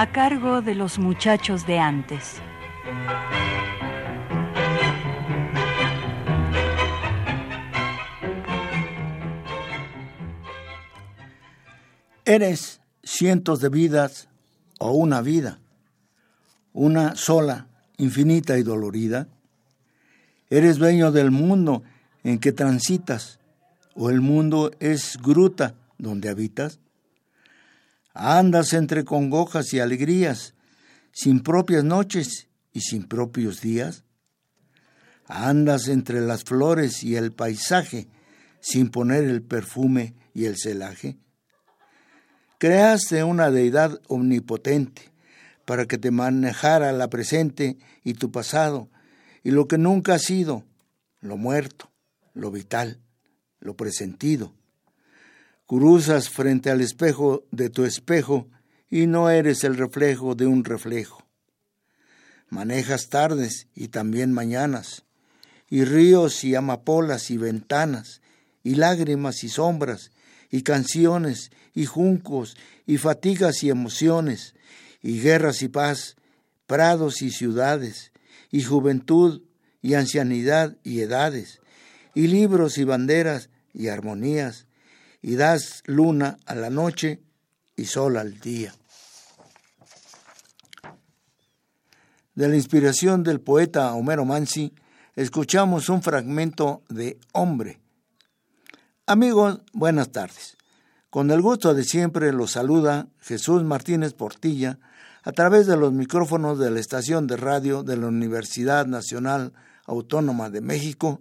[0.00, 2.40] A cargo de los muchachos de antes.
[12.24, 14.30] Eres cientos de vidas
[14.78, 15.60] o una vida,
[16.72, 17.66] una sola,
[17.98, 19.28] infinita y dolorida.
[20.48, 21.82] Eres dueño del mundo
[22.24, 23.38] en que transitas
[23.94, 26.80] o el mundo es gruta donde habitas.
[28.22, 30.52] Andas entre congojas y alegrías,
[31.10, 34.04] sin propias noches y sin propios días.
[35.24, 38.08] Andas entre las flores y el paisaje,
[38.60, 41.16] sin poner el perfume y el celaje.
[42.58, 45.10] Creaste una deidad omnipotente
[45.64, 48.90] para que te manejara la presente y tu pasado,
[49.42, 50.66] y lo que nunca ha sido,
[51.20, 51.90] lo muerto,
[52.34, 53.00] lo vital,
[53.60, 54.59] lo presentido
[55.70, 58.48] Cruzas frente al espejo de tu espejo
[58.90, 61.24] y no eres el reflejo de un reflejo.
[62.48, 65.04] Manejas tardes y también mañanas,
[65.68, 68.20] y ríos y amapolas y ventanas,
[68.64, 70.10] y lágrimas y sombras,
[70.50, 74.56] y canciones, y juncos, y fatigas y emociones,
[75.00, 76.16] y guerras y paz,
[76.66, 78.10] prados y ciudades,
[78.50, 79.42] y juventud
[79.82, 81.60] y ancianidad y edades,
[82.12, 84.66] y libros y banderas y armonías,
[85.22, 87.22] y das luna a la noche
[87.76, 88.74] y sol al día.
[92.34, 94.72] De la inspiración del poeta Homero Mansi,
[95.14, 97.80] escuchamos un fragmento de Hombre.
[99.06, 100.56] Amigos, buenas tardes.
[101.10, 104.78] Con el gusto de siempre los saluda Jesús Martínez Portilla
[105.22, 109.52] a través de los micrófonos de la estación de radio de la Universidad Nacional
[109.84, 111.20] Autónoma de México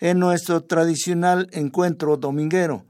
[0.00, 2.86] en nuestro tradicional encuentro dominguero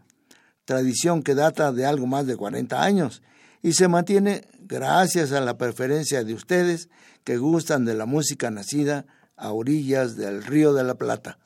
[0.67, 3.23] tradición que data de algo más de 40 años
[3.63, 6.91] y se mantiene gracias a la preferencia de ustedes
[7.25, 9.07] que gustan de la música nacida
[9.37, 11.39] a orillas del Río de la Plata.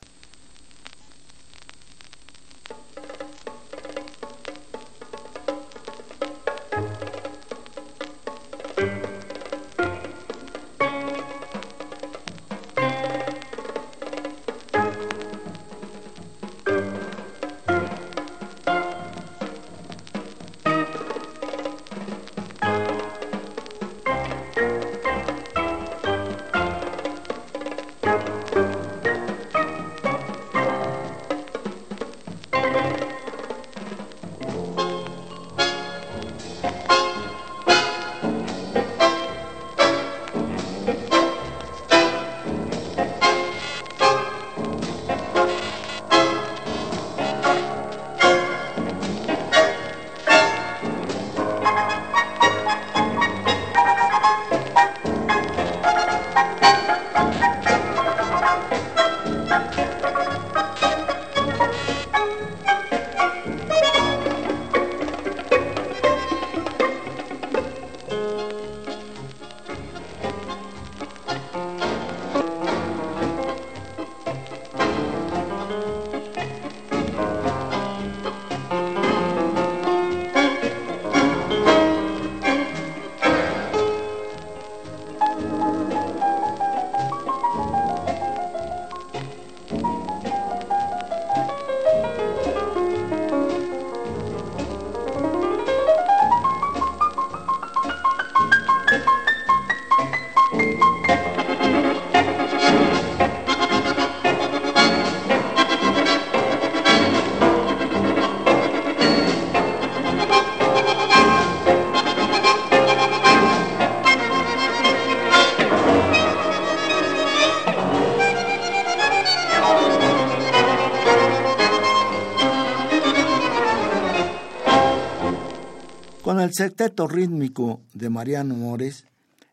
[126.60, 129.06] El secteto rítmico de Mariano Mores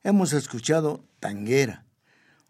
[0.04, 1.86] hemos escuchado Tanguera,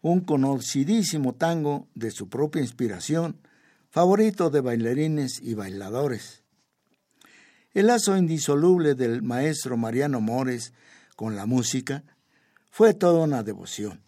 [0.02, 3.40] un conocidísimo tango de su propia inspiración,
[3.88, 6.42] favorito de bailarines y bailadores.
[7.72, 10.72] El lazo indisoluble del maestro Mariano Mores
[11.14, 12.02] con la música
[12.68, 14.02] fue toda una devoción.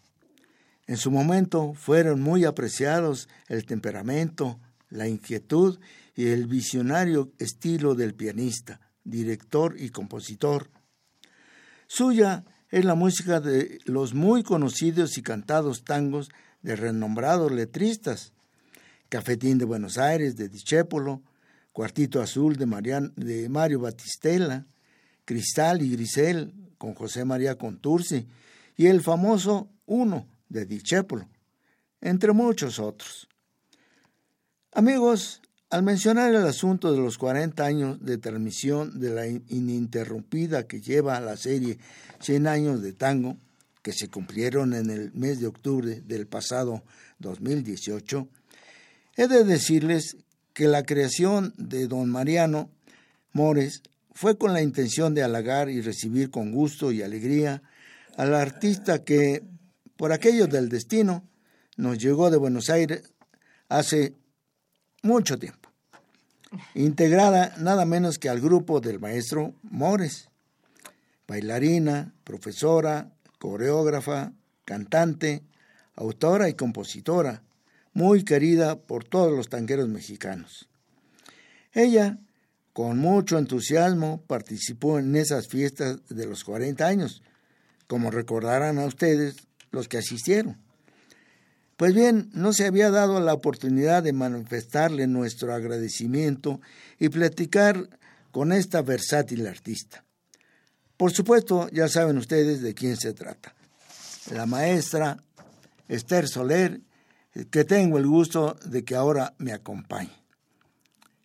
[0.85, 4.59] En su momento fueron muy apreciados el temperamento,
[4.89, 5.79] la inquietud
[6.13, 10.69] y el visionario estilo del pianista, director y compositor.
[11.87, 16.29] Suya es la música de los muy conocidos y cantados tangos
[16.61, 18.33] de renombrados letristas,
[19.09, 21.21] Cafetín de Buenos Aires de Dichépolo,
[21.73, 24.65] Cuartito Azul de, Mario Batistela,
[25.25, 28.27] Cristal y Grisel con José María Contursi
[28.75, 31.29] y el famoso Uno de Dichépolo,
[31.99, 33.27] entre muchos otros.
[34.73, 40.81] Amigos, al mencionar el asunto de los 40 años de transmisión de la ininterrumpida que
[40.81, 41.77] lleva la serie
[42.19, 43.37] 100 años de tango,
[43.81, 46.83] que se cumplieron en el mes de octubre del pasado
[47.19, 48.27] 2018,
[49.15, 50.17] he de decirles
[50.53, 52.69] que la creación de don Mariano
[53.31, 53.81] Mores
[54.13, 57.63] fue con la intención de halagar y recibir con gusto y alegría
[58.17, 59.43] al artista que,
[59.95, 61.23] por aquello del destino,
[61.77, 63.13] nos llegó de Buenos Aires
[63.69, 64.15] hace
[65.03, 65.60] mucho tiempo,
[66.75, 70.29] integrada nada menos que al grupo del maestro Mores,
[71.27, 74.33] bailarina, profesora, coreógrafa,
[74.65, 75.43] cantante,
[75.95, 77.43] autora y compositora,
[77.93, 80.69] muy querida por todos los tanqueros mexicanos.
[81.73, 82.19] Ella,
[82.73, 87.21] con mucho entusiasmo, participó en esas fiestas de los 40 años,
[87.87, 89.35] como recordarán a ustedes
[89.71, 90.57] los que asistieron.
[91.81, 96.61] Pues bien, no se había dado la oportunidad de manifestarle nuestro agradecimiento
[96.99, 97.89] y platicar
[98.29, 100.05] con esta versátil artista.
[100.95, 103.55] Por supuesto, ya saben ustedes de quién se trata.
[104.31, 105.23] La maestra
[105.87, 106.81] Esther Soler
[107.49, 110.13] que tengo el gusto de que ahora me acompañe.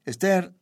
[0.07, 0.55] Esther,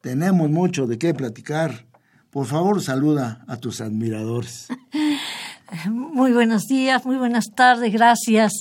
[0.00, 1.84] tenemos mucho de qué platicar.
[2.30, 4.68] Por favor, saluda a tus admiradores.
[5.90, 8.52] Muy buenos días, muy buenas tardes, gracias.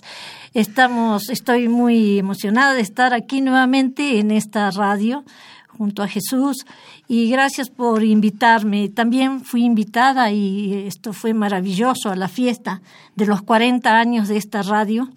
[0.56, 5.24] Estamos, estoy muy emocionada de estar aquí nuevamente en esta radio
[5.68, 6.66] junto a Jesús
[7.08, 8.90] y gracias por invitarme.
[8.90, 12.82] También fui invitada y esto fue maravilloso a la fiesta
[13.16, 15.08] de los 40 años de esta radio.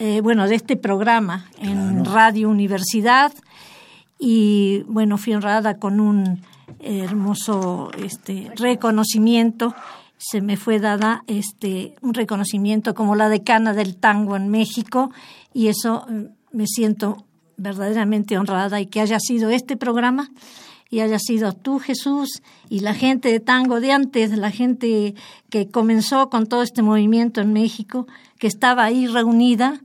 [0.00, 3.32] Eh, bueno, de este programa en Radio Universidad
[4.18, 6.42] y bueno, fui honrada con un
[6.80, 9.76] hermoso este, reconocimiento.
[10.30, 15.10] Se me fue dada este, un reconocimiento como la decana del tango en México
[15.52, 17.26] y eso mm, me siento
[17.56, 20.30] verdaderamente honrada y que haya sido este programa
[20.90, 25.14] y haya sido tú, Jesús, y la gente de tango de antes, la gente
[25.50, 28.06] que comenzó con todo este movimiento en México,
[28.38, 29.80] que estaba ahí reunida,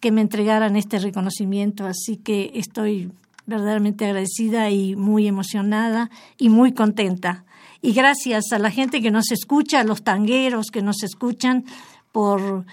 [0.00, 1.86] que me entregaran este reconocimiento.
[1.86, 3.10] Así que estoy
[3.46, 7.44] verdaderamente agradecida y muy emocionada y muy contenta.
[7.82, 11.64] Y gracias a la gente que nos escucha, a los tangueros que nos escuchan,
[12.12, 12.64] por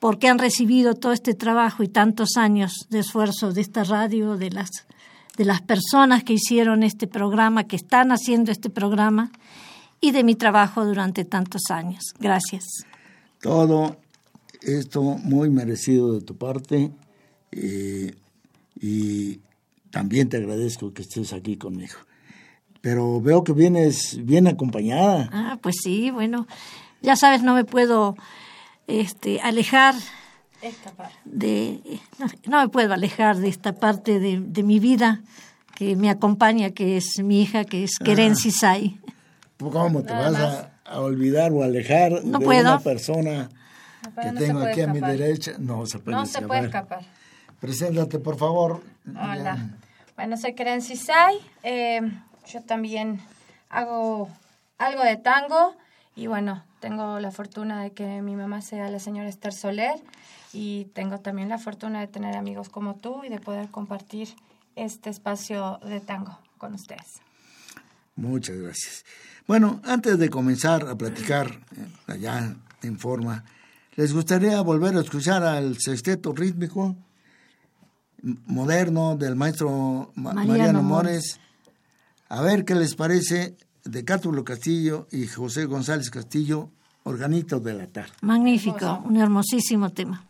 [0.00, 4.50] porque han recibido todo este trabajo y tantos años de esfuerzo de esta radio, de
[4.50, 4.70] las
[5.36, 9.30] de las personas que hicieron este programa, que están haciendo este programa
[10.00, 12.02] y de mi trabajo durante tantos años.
[12.18, 12.64] Gracias.
[13.40, 13.96] Todo
[14.62, 16.90] esto muy merecido de tu parte
[17.52, 18.14] eh,
[18.80, 19.40] y
[19.90, 21.94] también te agradezco que estés aquí conmigo.
[22.80, 25.28] Pero veo que vienes bien acompañada.
[25.32, 26.46] Ah, pues sí, bueno,
[27.02, 28.16] ya sabes, no me puedo
[28.86, 29.94] este, alejar
[31.24, 31.80] de
[32.46, 35.20] no, me puedo alejar de esta parte de, de, mi vida
[35.76, 38.98] que me acompaña, que es mi hija, que es Keren Sisai.
[39.58, 43.48] ¿Cómo te vas a, olvidar o alejar de una persona
[44.20, 45.52] que tengo aquí a mi derecha?
[45.58, 47.00] No se puede, no se puede escapar.
[47.60, 48.82] Preséntate, por favor.
[49.08, 49.78] Hola.
[50.16, 51.36] Bueno, soy Keren Sisai.
[51.62, 52.00] Eh,
[52.52, 53.20] yo también
[53.68, 54.28] hago
[54.78, 55.76] algo de tango
[56.16, 60.00] y bueno, tengo la fortuna de que mi mamá sea la señora Esther Soler
[60.52, 64.28] y tengo también la fortuna de tener amigos como tú y de poder compartir
[64.76, 67.20] este espacio de tango con ustedes.
[68.16, 69.04] Muchas gracias.
[69.46, 73.44] Bueno, antes de comenzar a platicar eh, allá en forma,
[73.96, 76.96] ¿les gustaría volver a escuchar al sexteto rítmico
[78.22, 81.38] moderno del maestro Mariano, Mores?
[82.28, 86.70] A ver qué les parece de Cátulo Castillo y José González Castillo,
[87.04, 88.12] Organito de la Tarde.
[88.20, 90.27] Magnífico, un hermosísimo tema.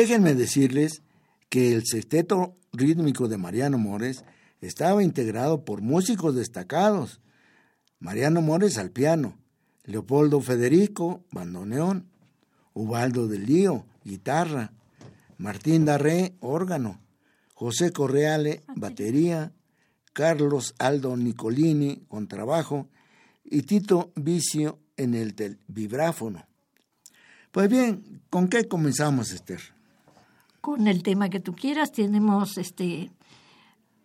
[0.00, 1.02] Déjenme decirles
[1.50, 4.24] que el sexteto rítmico de Mariano Mores
[4.62, 7.20] estaba integrado por músicos destacados.
[7.98, 9.36] Mariano Mores al piano,
[9.84, 12.08] Leopoldo Federico, bandoneón,
[12.72, 14.72] Ubaldo del Lío, guitarra,
[15.36, 16.98] Martín Darré, órgano,
[17.52, 19.52] José Correale, batería,
[20.14, 22.88] Carlos Aldo Nicolini, contrabajo,
[23.44, 26.46] y Tito Vicio en el vibráfono.
[27.50, 29.60] Pues bien, ¿con qué comenzamos, Esther?
[30.60, 31.92] Con el tema que tú quieras.
[31.92, 33.10] Tenemos, este,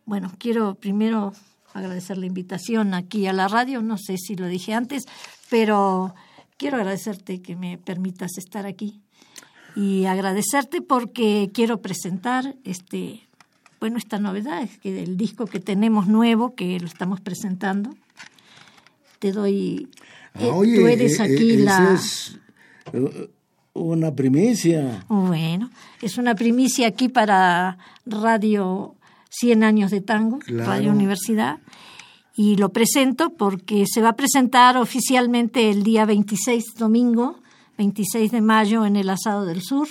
[0.05, 1.33] bueno, quiero primero
[1.73, 3.81] agradecer la invitación aquí a la radio.
[3.81, 5.05] No sé si lo dije antes,
[5.49, 6.15] pero
[6.57, 9.01] quiero agradecerte que me permitas estar aquí
[9.75, 13.27] y agradecerte porque quiero presentar este,
[13.79, 17.93] bueno, esta novedad es que el disco que tenemos nuevo que lo estamos presentando.
[19.19, 19.89] Te doy,
[20.39, 21.99] eh, tú eres eh, aquí eh, la
[23.75, 25.05] una primicia.
[25.07, 25.69] Bueno,
[26.01, 28.95] es una primicia aquí para Radio
[29.29, 31.59] 100 años de tango, Radio Universidad.
[32.35, 37.39] Y lo presento porque se va a presentar oficialmente el día 26, domingo,
[37.77, 39.87] 26 de mayo, en el Asado del Sur.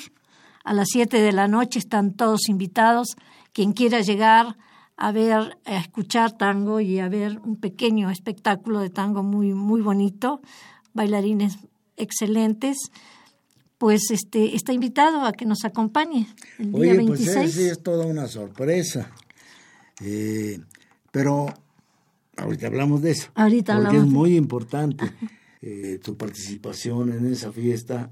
[0.64, 3.16] A las 7 de la noche están todos invitados.
[3.52, 4.56] Quien quiera llegar
[4.96, 9.80] a ver, a escuchar tango y a ver un pequeño espectáculo de tango muy, muy
[9.80, 10.40] bonito,
[10.92, 11.58] bailarines
[11.96, 12.90] excelentes
[13.84, 16.26] pues este está invitado a que nos acompañe
[16.58, 17.36] el día Oye, 26.
[17.36, 19.12] Pues sí, es toda una sorpresa.
[20.02, 20.58] Eh,
[21.10, 21.52] pero
[22.38, 23.30] ahorita hablamos de eso.
[23.34, 25.04] Ahorita porque es muy importante.
[25.60, 28.10] Eh, tu participación en esa fiesta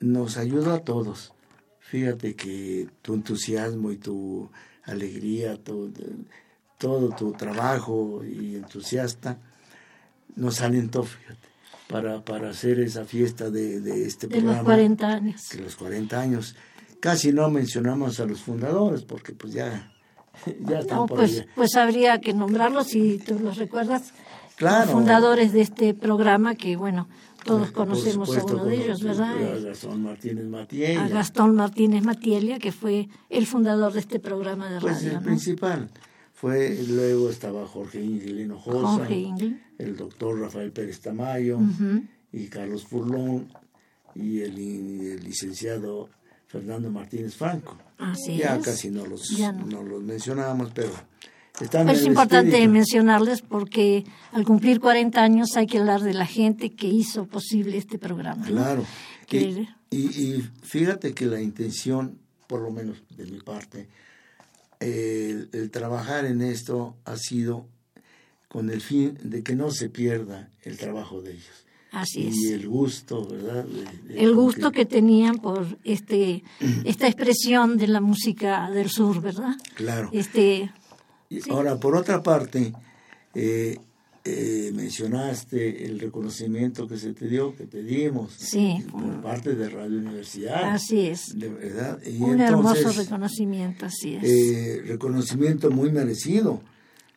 [0.00, 1.32] nos ayuda a todos.
[1.78, 4.50] Fíjate que tu entusiasmo y tu
[4.84, 5.90] alegría, todo,
[6.76, 9.38] todo tu trabajo y entusiasta
[10.36, 11.49] nos alentó, fíjate
[11.90, 14.52] para, para hacer esa fiesta de, de este programa.
[14.52, 15.48] De los 40 años.
[15.50, 16.56] De los 40 años.
[17.00, 19.92] Casi no mencionamos a los fundadores porque pues ya,
[20.60, 24.12] ya están por pues, pues habría que nombrarlos si tú los recuerdas.
[24.56, 24.84] Claro.
[24.84, 27.08] Los fundadores de este programa que, bueno,
[27.44, 29.34] todos conocemos a uno de ellos, ¿verdad?
[29.34, 31.04] A Gastón Martínez Matielia.
[31.04, 35.18] A Gastón Martínez Matielia, que fue el fundador de este programa de pues radio.
[35.18, 35.90] el principal.
[36.40, 39.06] Fue, luego estaba Jorge Ingrid Hinojosa,
[39.76, 41.58] el doctor Rafael Pérez Tamayo
[42.32, 43.52] y Carlos Furlón
[44.14, 46.08] y el, licenciado
[46.46, 47.76] Fernando Martínez Franco.
[48.26, 49.82] ya casi no los, no.
[49.82, 50.92] los mencionamos, pero
[51.60, 56.70] están Es importante mencionarles porque al cumplir 40 años hay que hablar de la gente
[56.70, 58.46] que hizo posible este programa.
[58.46, 58.82] Claro.
[59.30, 62.16] y, y fíjate que la intención,
[62.46, 63.88] por lo menos de mi parte,
[64.80, 67.66] el, trabajar en esto ha sido
[68.48, 71.66] con el fin de que no se pierda el trabajo de ellos.
[71.92, 72.36] Así es.
[72.36, 73.66] Y el gusto, ¿verdad?
[74.08, 74.86] el gusto que...
[74.86, 76.44] tenían por este
[76.84, 79.56] esta expresión de la música del sur, ¿verdad?
[79.74, 80.08] Claro.
[80.12, 80.70] Este,
[81.48, 82.72] Ahora, por otra parte,
[83.34, 83.78] eh,
[84.22, 88.36] eh, mencionaste el reconocimiento que se te dio, que te dimos,
[88.92, 90.74] por parte de Radio Universidad.
[90.74, 91.38] Así es.
[91.38, 91.98] De verdad.
[92.18, 94.24] Un hermoso reconocimiento, así es.
[94.24, 96.62] Eh, reconocimiento muy merecido,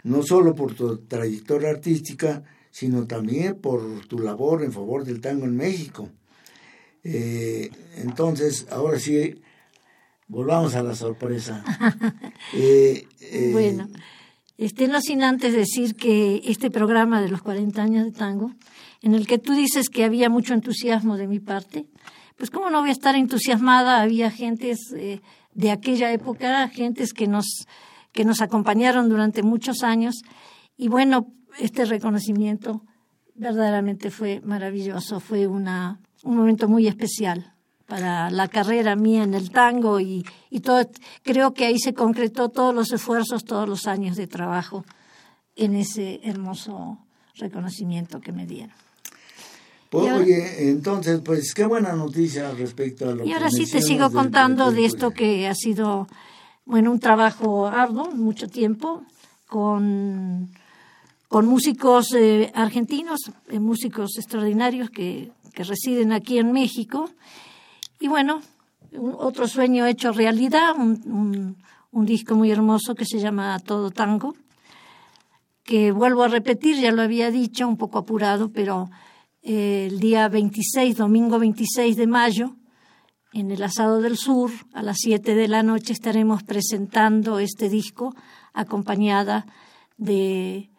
[0.03, 5.43] no solo por tu trayectoria artística, sino también por tu labor en favor del tango
[5.43, 6.09] en México.
[7.03, 9.41] Eh, entonces, ahora sí,
[10.29, 11.65] volvamos a la sorpresa.
[13.51, 13.89] bueno.
[14.63, 18.53] Este, no sin antes decir que este programa de los 40 años de tango,
[19.01, 21.85] en el que tú dices que había mucho entusiasmo de mi parte,
[22.37, 25.19] pues cómo no voy a estar entusiasmada, había gentes eh,
[25.53, 27.67] de aquella época, gentes que nos,
[28.13, 30.21] que nos acompañaron durante muchos años,
[30.77, 31.27] y bueno,
[31.59, 32.85] este reconocimiento
[33.35, 37.52] verdaderamente fue maravilloso, fue una, un momento muy especial
[37.87, 40.89] para la carrera mía en el tango y, y todo,
[41.21, 44.85] creo que ahí se concretó todos los esfuerzos, todos los años de trabajo
[45.55, 46.99] en ese hermoso
[47.35, 48.75] reconocimiento que me dieron.
[49.93, 54.71] Oye, entonces, pues qué buena noticia respecto a lo Y ahora sí te sigo contando
[54.71, 56.07] de esto que ha sido,
[56.65, 59.03] bueno, un trabajo arduo, mucho tiempo,
[59.47, 60.49] con,
[61.27, 67.11] con músicos eh, argentinos, eh, músicos extraordinarios que, que residen aquí en México.
[68.03, 68.41] Y bueno,
[69.17, 71.55] otro sueño hecho realidad, un,
[71.89, 74.35] un disco muy hermoso que se llama Todo Tango,
[75.63, 78.89] que vuelvo a repetir, ya lo había dicho, un poco apurado, pero
[79.41, 82.57] el día 26, domingo 26 de mayo,
[83.31, 88.13] en el Asado del Sur, a las 7 de la noche, estaremos presentando este disco
[88.51, 89.45] acompañada
[89.95, 90.69] de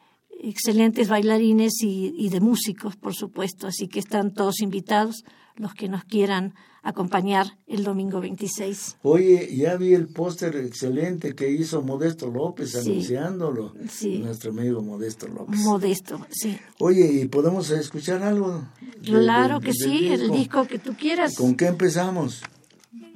[0.42, 3.66] excelentes bailarines y, de músicos, por supuesto.
[3.66, 5.24] Así que están todos invitados
[5.56, 6.52] los que nos quieran
[6.84, 8.98] acompañar el domingo 26.
[9.02, 13.74] Oye, ya vi el póster excelente que hizo Modesto López anunciándolo.
[13.88, 14.18] Sí.
[14.18, 15.60] Nuestro amigo Modesto López.
[15.60, 16.58] Modesto, sí.
[16.78, 18.68] Oye, ¿y podemos escuchar algo?
[19.02, 20.14] Claro que sí, disco?
[20.14, 21.34] el disco que tú quieras.
[21.36, 22.42] ¿Con qué empezamos?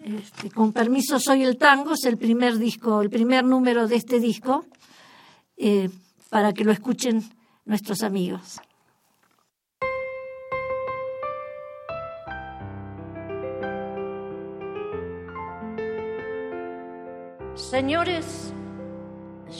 [0.03, 4.19] Este, con permiso, soy el tango, es el primer disco, el primer número de este
[4.19, 4.65] disco,
[5.59, 5.91] eh,
[6.31, 7.23] para que lo escuchen
[7.67, 8.61] nuestros amigos.
[17.71, 18.55] Señores,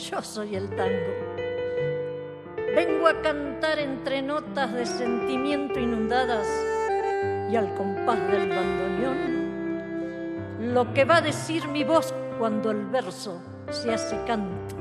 [0.09, 1.13] yo soy el tango.
[2.75, 6.47] Vengo a cantar entre notas de sentimiento inundadas
[7.51, 9.29] y al compás del bandoneón
[10.73, 14.75] lo que va a decir mi voz cuando el verso se hace canto.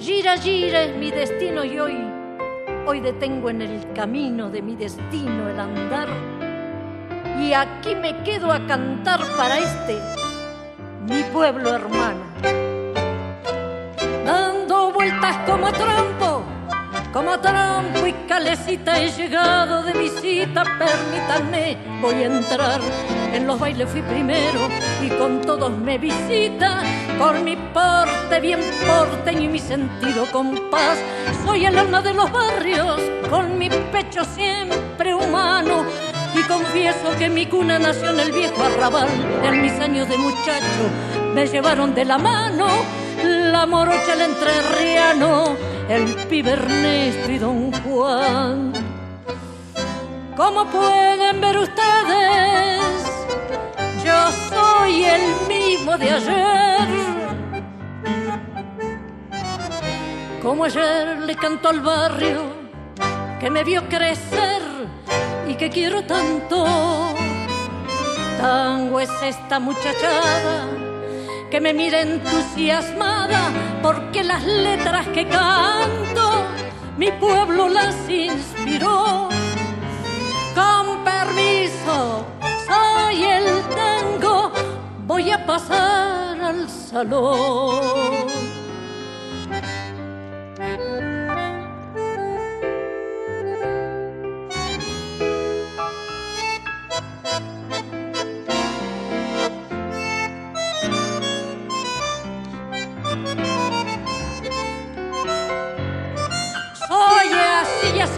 [0.00, 1.96] Gira, gira es mi destino y hoy,
[2.88, 6.08] hoy detengo en el camino de mi destino el andar
[7.38, 10.23] y aquí me quedo a cantar para este
[11.06, 12.24] mi pueblo hermano.
[14.24, 16.42] Dando vueltas como trampo,
[17.12, 22.80] como trampo y calecita he llegado de visita, permítanme, voy a entrar.
[23.32, 24.60] En los bailes fui primero
[25.02, 26.82] y con todos me visita,
[27.18, 30.98] con mi porte bien porteño y mi sentido compás.
[31.44, 35.84] Soy el alma de los barrios, con mi pecho siempre humano
[36.34, 39.08] y confieso que mi cuna nació en el viejo arrabal.
[39.44, 40.90] En mis años de muchacho
[41.34, 42.66] me llevaron de la mano
[43.22, 45.56] la morocha, el entrerriano,
[45.88, 48.72] el pibe Ernesto y don Juan.
[50.36, 52.80] Como pueden ver ustedes,
[54.04, 56.88] yo soy el mismo de ayer.
[60.42, 62.42] Como ayer le cantó al barrio
[63.40, 64.62] que me vio crecer
[65.56, 67.14] que quiero tanto.
[68.40, 70.66] Tango es esta muchachada
[71.50, 73.50] que me mira entusiasmada
[73.82, 76.46] porque las letras que canto
[76.96, 79.28] mi pueblo las inspiró.
[80.54, 82.26] Con permiso,
[82.66, 84.52] soy el tango,
[85.06, 88.24] voy a pasar al salón.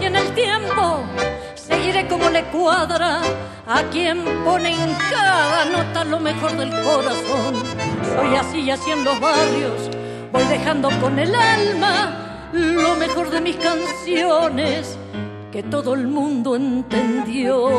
[0.07, 1.03] En el tiempo
[1.55, 3.19] seguiré como le cuadra
[3.67, 7.55] a quien pone en cada nota lo mejor del corazón.
[8.15, 9.89] Soy así y así en los barrios,
[10.31, 14.97] voy dejando con el alma lo mejor de mis canciones
[15.51, 17.69] que todo el mundo entendió.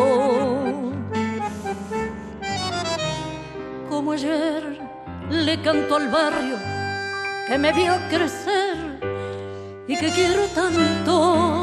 [3.89, 4.79] Como ayer
[5.31, 6.57] le canto al barrio
[7.47, 9.01] que me vio crecer
[9.87, 11.58] y que quiero tanto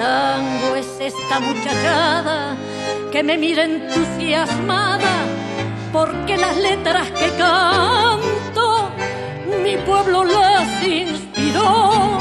[0.00, 2.56] tango es esta muchachada
[3.12, 5.26] que me mira entusiasmada
[5.92, 8.90] porque las letras que canto
[9.62, 12.18] mi pueblo las inspiró.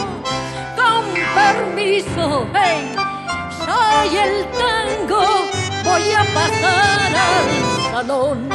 [0.79, 1.05] Con
[1.39, 2.81] permiso, hey,
[3.65, 5.23] soy el tango,
[5.85, 8.49] voy a pasar al salón.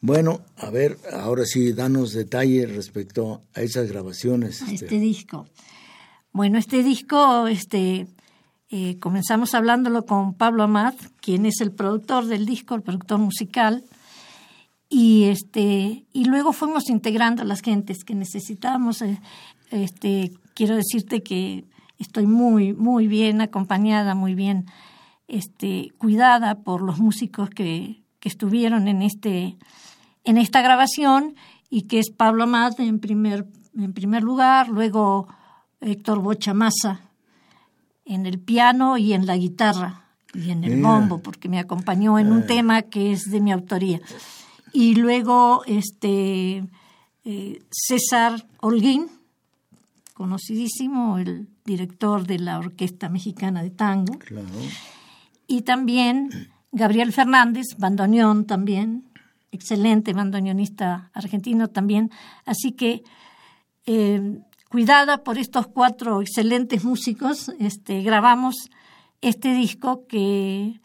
[0.00, 4.62] Bueno, a ver, ahora sí, danos detalles respecto a esas grabaciones.
[4.62, 5.46] A este, este disco.
[6.32, 8.06] Bueno, este disco este,
[8.74, 13.84] Eh, comenzamos hablándolo con Pablo Amat, quien es el productor del disco, el productor musical,
[14.88, 19.02] y este y luego fuimos integrando a las gentes que necesitábamos.
[19.02, 19.20] Eh,
[19.70, 21.66] este, quiero decirte que
[21.98, 24.64] estoy muy muy bien acompañada, muy bien
[25.28, 29.58] este, cuidada por los músicos que, que estuvieron en este
[30.24, 31.34] en esta grabación
[31.68, 33.44] y que es Pablo Amat en primer
[33.76, 35.28] en primer lugar, luego
[35.82, 37.00] Héctor Bochamasa
[38.04, 42.32] en el piano y en la guitarra y en el bombo, porque me acompañó en
[42.32, 44.00] un tema que es de mi autoría.
[44.72, 46.64] Y luego este
[47.24, 49.08] eh, César Holguín,
[50.14, 54.18] conocidísimo, el director de la Orquesta Mexicana de Tango.
[55.46, 59.04] Y también Gabriel Fernández, bandoneón también,
[59.52, 62.10] excelente bandoneonista argentino también.
[62.46, 63.04] Así que
[63.84, 64.40] eh,
[64.72, 68.70] cuidada por estos cuatro excelentes músicos, este, grabamos
[69.20, 70.80] este disco que,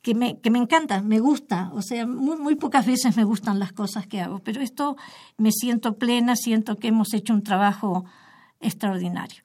[0.00, 1.70] que, me, que me encanta, me gusta.
[1.74, 4.96] O sea, muy, muy pocas veces me gustan las cosas que hago, pero esto
[5.36, 8.06] me siento plena, siento que hemos hecho un trabajo
[8.58, 9.42] extraordinario.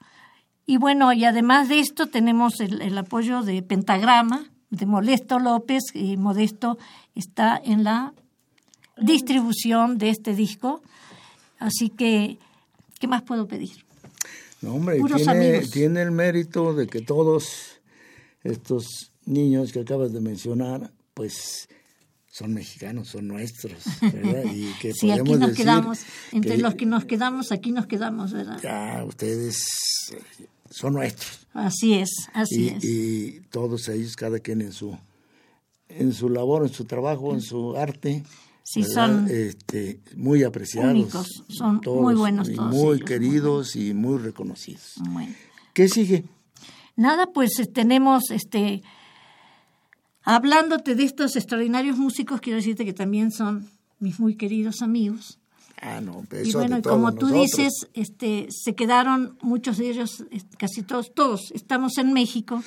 [0.65, 5.83] Y bueno, y además de esto tenemos el, el apoyo de Pentagrama, de Modesto López,
[5.93, 6.77] y Modesto
[7.13, 8.13] está en la
[8.95, 10.81] distribución de este disco.
[11.59, 12.39] Así que,
[12.99, 13.85] ¿qué más puedo pedir?
[14.61, 17.79] No, hombre, tiene, tiene, el mérito de que todos
[18.43, 21.67] estos niños que acabas de mencionar, pues
[22.37, 24.43] son mexicanos, son nuestros, ¿verdad?
[24.53, 25.99] Y que sí, aquí nos quedamos,
[26.31, 28.59] entre los que nos quedamos, aquí nos quedamos, ¿verdad?
[28.61, 29.59] Ya, ustedes
[30.69, 31.47] son nuestros.
[31.53, 32.83] Así es, así y, es.
[32.83, 34.95] Y todos ellos, cada quien en su,
[35.89, 38.23] en su labor, en su trabajo, en su arte,
[38.69, 40.91] sí son este, muy apreciados.
[40.91, 42.75] Únicos, son muy buenos todos.
[42.75, 44.95] Muy queridos y muy reconocidos.
[45.73, 46.25] ¿Qué sigue?
[46.97, 48.83] Nada, pues eh, tenemos, este,
[50.23, 55.39] hablándote de estos extraordinarios músicos, quiero decirte que también son mis muy queridos amigos.
[55.79, 60.25] Ah, no, y bueno, como tú dices, este, se quedaron muchos de ellos,
[60.57, 62.63] casi todos, todos, estamos en México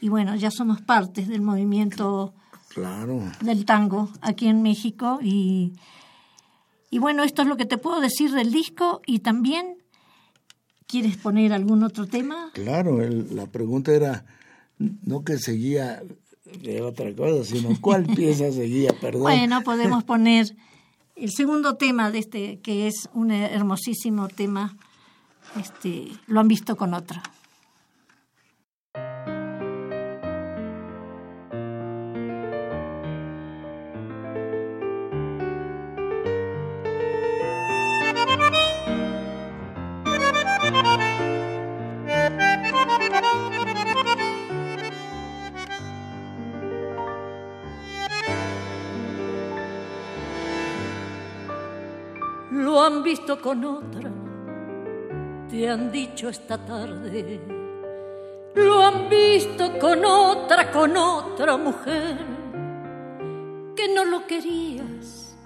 [0.00, 2.34] y bueno, ya somos partes del movimiento
[2.76, 3.20] claro.
[3.40, 5.18] del tango aquí en México.
[5.22, 5.72] Y,
[6.90, 9.78] y bueno, esto es lo que te puedo decir del disco y también...
[10.88, 12.52] ¿Quieres poner algún otro tema?
[12.54, 14.24] Claro, la pregunta era
[14.78, 16.02] no que seguía
[16.62, 19.22] de otra cosa, sino cuál pieza seguía, perdón.
[19.22, 20.54] Bueno, podemos poner
[21.16, 24.76] el segundo tema de este, que es un hermosísimo tema,
[25.60, 27.22] este, lo han visto con otra.
[53.06, 54.10] Visto con otra,
[55.48, 57.40] te han dicho esta tarde.
[58.56, 62.16] Lo han visto con otra, con otra mujer,
[63.76, 65.36] que no lo querías.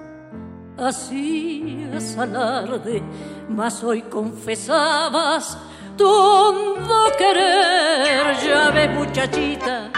[0.78, 3.02] Hacías alarde,
[3.50, 5.58] mas hoy confesabas
[5.98, 8.38] tu hondo querer.
[8.42, 9.90] Ya ves, muchachita,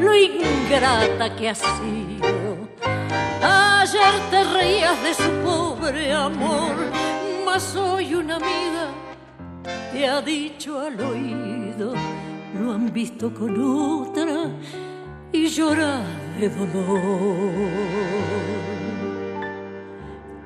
[0.00, 2.07] lo ingrata que sido
[3.88, 6.76] Ayer te reías de su pobre amor,
[7.46, 8.88] mas hoy una amiga
[9.90, 11.94] te ha dicho al oído,
[12.60, 14.50] lo han visto con otra
[15.32, 16.02] y llora
[16.38, 17.52] de dolor.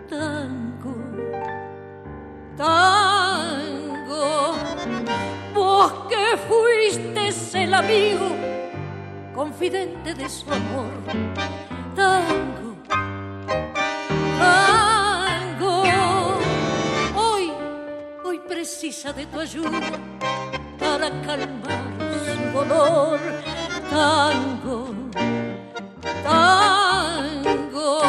[0.09, 0.95] Tango,
[2.57, 4.55] tango,
[5.53, 8.29] vos que fuiste el amigo
[9.35, 10.93] confidente de su amor.
[11.97, 12.62] Tango,
[18.63, 19.81] precisa de tu ayuda
[20.79, 21.83] para calmar
[22.25, 23.19] su dolor.
[23.91, 24.95] Tango,
[26.23, 28.03] tango,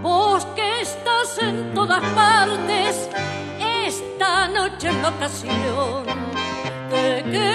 [0.00, 3.10] vos que estás en todas partes,
[3.86, 6.06] esta noche en la ocasión
[6.90, 7.48] de que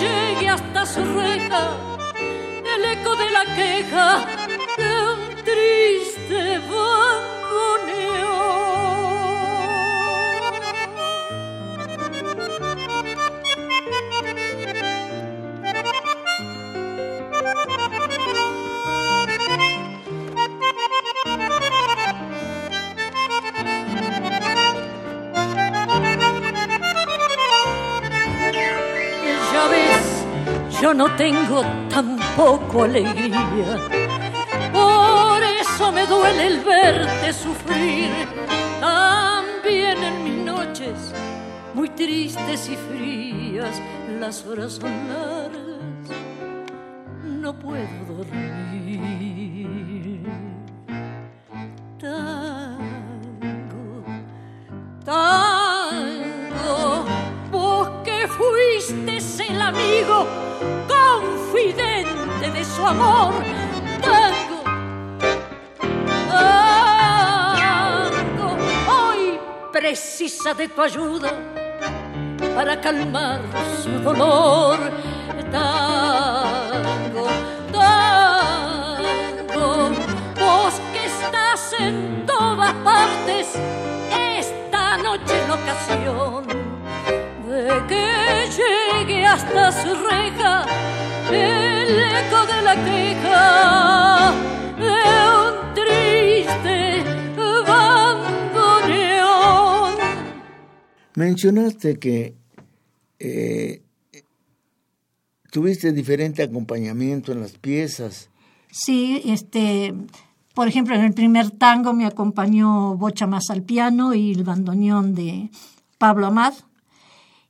[0.00, 1.72] llegue hasta su reja
[2.72, 4.26] el eco de la queja
[4.76, 6.93] de un triste bandoneón.
[30.96, 33.78] No tengo tampoco alegría.
[34.72, 38.10] Por eso me duele el verte sufrir.
[38.80, 41.12] También en mis noches,
[41.74, 43.80] muy tristes y frías,
[44.20, 46.10] las horas son largas,
[47.24, 49.00] no puedo dormir.
[51.98, 54.04] Tango,
[55.04, 57.04] tango,
[57.50, 60.43] vos que fuiste el amigo
[62.74, 63.34] su amor.
[64.02, 64.62] Tango,
[67.48, 68.56] tango,
[68.88, 69.38] hoy
[69.72, 71.32] precisa de tu ayuda
[72.54, 73.40] para calmar
[73.82, 74.78] su dolor.
[75.52, 77.26] Tango,
[77.72, 79.90] tango,
[80.40, 83.54] vos que estás en todas partes,
[84.36, 86.63] esta noche en ocasión
[87.54, 88.04] de que
[88.58, 90.66] llegue hasta su reja
[91.30, 94.32] el eco de la queja
[94.76, 94.98] de
[95.38, 97.04] un triste
[97.66, 98.74] bandoneón.
[101.14, 102.34] Mencionaste que
[103.20, 103.82] eh,
[105.52, 108.30] tuviste diferente acompañamiento en las piezas.
[108.72, 109.94] Sí, este,
[110.54, 115.14] por ejemplo, en el primer tango me acompañó Bocha Más al piano y el bandoneón
[115.14, 115.50] de
[115.98, 116.54] Pablo Amad.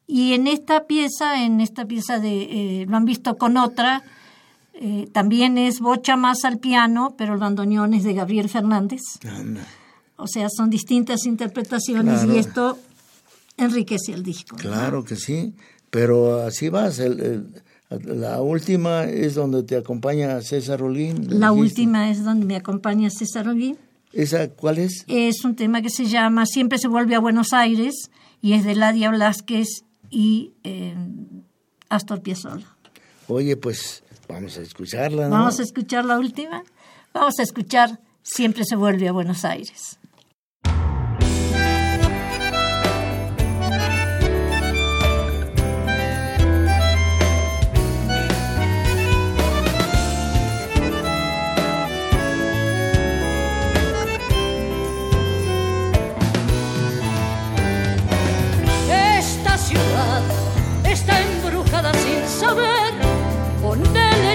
[0.06, 4.02] Y en esta pieza, en esta pieza de, eh, lo han visto con otra,
[4.74, 9.00] eh, también es Bocha Más al piano, pero el bandoneón es de Gabriel Fernández.
[9.26, 9.66] Anda.
[10.16, 12.34] O sea, son distintas interpretaciones Claro.
[12.34, 12.78] y esto
[13.56, 14.56] enriquece el disco.
[14.56, 14.62] ¿no?
[14.62, 15.54] Claro que sí,
[15.90, 16.98] pero así vas.
[16.98, 21.16] el- el- la última es donde te acompaña César Olguín.
[21.38, 21.50] La dijiste.
[21.50, 23.76] última es donde me acompaña César Olguín.
[24.12, 25.04] ¿Esa cuál es?
[25.06, 28.74] Es un tema que se llama Siempre se vuelve a Buenos Aires y es de
[28.74, 30.94] Ladia Blasquez y eh,
[31.88, 32.66] Astor Piazzolla.
[33.28, 35.30] Oye, pues vamos a escucharla, ¿no?
[35.30, 36.62] Vamos a escuchar la última.
[37.12, 39.98] Vamos a escuchar Siempre se vuelve a Buenos Aires.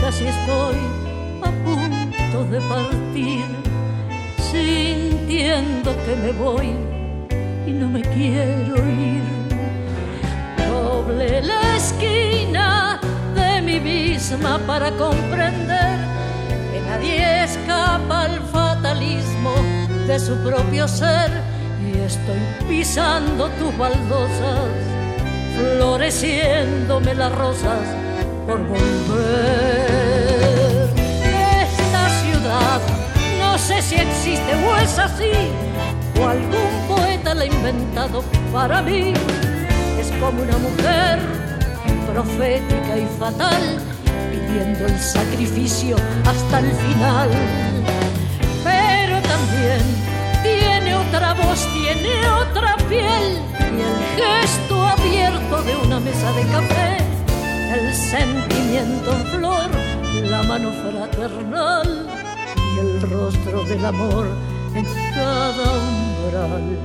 [0.00, 0.76] Casi estoy
[1.42, 3.44] a punto de partir,
[4.50, 6.70] sintiendo que me voy
[7.66, 9.22] y no me quiero ir.
[10.70, 13.00] Doble la esquina
[13.34, 15.98] de mí misma para comprender
[16.72, 19.52] que nadie escapa al fatalismo
[20.06, 21.30] de su propio ser
[21.84, 24.70] y estoy pisando tus baldosas,
[25.56, 28.07] floreciéndome las rosas
[28.48, 28.88] por volver.
[31.62, 32.80] Esta ciudad
[33.38, 35.32] no sé si existe o es así,
[36.18, 39.12] o algún poeta la ha inventado para mí.
[40.00, 41.18] Es como una mujer
[42.10, 43.78] profética y fatal,
[44.30, 47.28] pidiendo el sacrificio hasta el final.
[48.64, 49.82] Pero también
[50.42, 57.07] tiene otra voz, tiene otra piel y el gesto abierto de una mesa de café,
[57.72, 59.70] el sentimiento en flor,
[60.30, 62.06] la mano fraternal
[62.56, 64.26] y el rostro del amor
[64.74, 66.78] en cada umbral.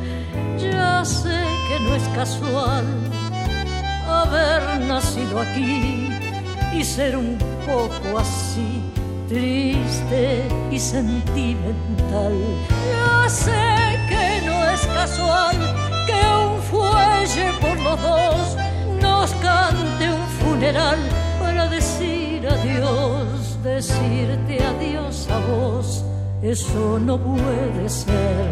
[0.59, 2.85] Ya sé que no es casual
[4.07, 6.09] haber nacido aquí
[6.73, 8.81] y ser un poco así,
[9.27, 12.33] triste y sentimental.
[12.91, 15.57] Ya sé que no es casual
[16.07, 18.57] que un fuelle por los dos
[19.01, 20.22] nos cante un
[21.39, 26.05] para decir adiós, decirte adiós a vos.
[26.41, 28.47] Eso no puede ser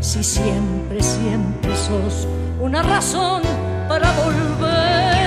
[0.00, 2.28] si siempre, siempre sos
[2.60, 3.42] una razón
[3.88, 5.18] para volver.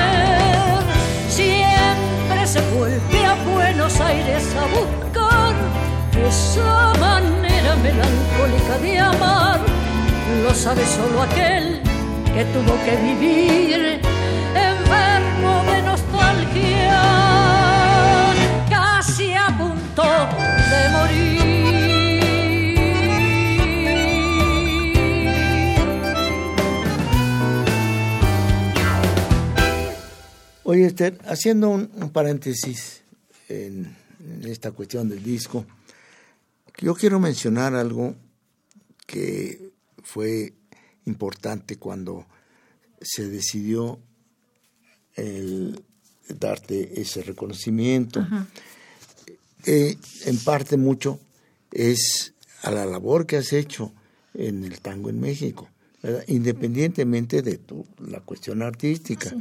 [1.28, 5.54] Siempre se vuelve a Buenos Aires a buscar
[6.28, 9.60] esa manera melancólica de amar.
[10.44, 11.82] Lo sabe solo aquel
[12.34, 13.61] que tuvo que vivir
[30.92, 33.02] Esther, haciendo un, un paréntesis
[33.50, 35.66] en, en esta cuestión del disco,
[36.78, 38.16] yo quiero mencionar algo
[39.06, 39.72] que
[40.04, 40.54] fue
[41.06, 42.26] importante cuando
[43.02, 44.00] se decidió
[45.16, 45.84] el
[46.28, 48.26] darte ese reconocimiento.
[49.66, 51.20] Eh, en parte mucho
[51.72, 53.92] es a la labor que has hecho
[54.34, 55.70] en el tango en México,
[56.02, 56.24] ¿verdad?
[56.28, 59.32] independientemente de tu, la cuestión artística.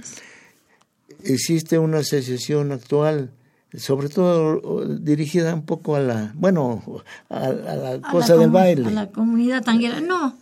[1.25, 3.31] Existe una asociación actual,
[3.77, 6.83] sobre todo dirigida un poco a la, bueno,
[7.29, 8.87] a, a la A cosa la del baile.
[8.87, 10.01] A la comunidad tanguera.
[10.01, 10.37] No,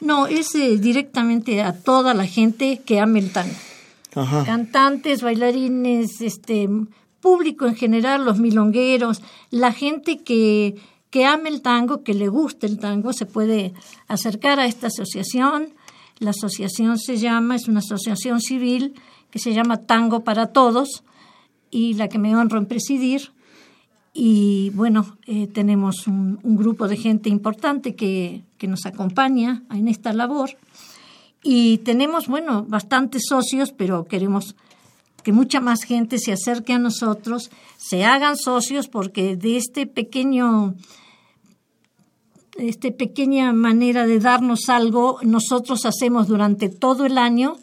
[0.00, 3.54] no, es eh, directamente a toda la gente que ama el tango.
[4.14, 4.44] Ajá.
[4.44, 6.68] Cantantes, bailarines, este
[7.20, 10.76] público en general, los milongueros, la gente que,
[11.10, 13.72] que ama el tango, que le gusta el tango, se puede
[14.08, 15.70] acercar a esta asociación.
[16.18, 18.94] La asociación se llama, es una asociación civil
[19.34, 21.02] que se llama Tango para Todos
[21.68, 23.32] y la que me honro en presidir.
[24.12, 30.12] Y bueno, eh, tenemos un, grupo de gente importante que, que nos acompaña en esta
[30.12, 30.50] labor.
[31.42, 34.54] Y tenemos, bueno, bastantes socios, pero queremos
[35.24, 40.76] que mucha más gente se acerque a nosotros, se hagan socios, porque de este pequeño,
[42.56, 47.56] esta pequeña manera de darnos algo, nosotros hacemos durante todo el año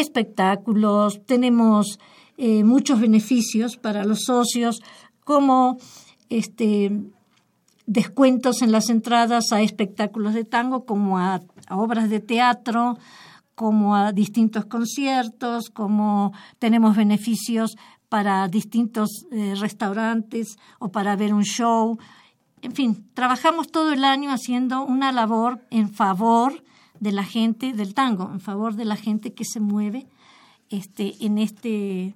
[0.00, 1.98] espectáculos, tenemos
[2.36, 4.80] eh, muchos beneficios para los socios,
[5.24, 5.78] como
[6.28, 6.90] este
[7.88, 12.98] descuentos en las entradas a espectáculos de tango, como a, obras de teatro,
[13.54, 17.76] como a distintos conciertos, como tenemos beneficios
[18.10, 21.98] para distintos eh, restaurantes o para ver un show.
[22.60, 26.62] En fin, trabajamos todo el año haciendo una labor en favor
[27.00, 30.06] de la gente del tango, en favor de la gente que se mueve
[30.70, 32.14] este, en este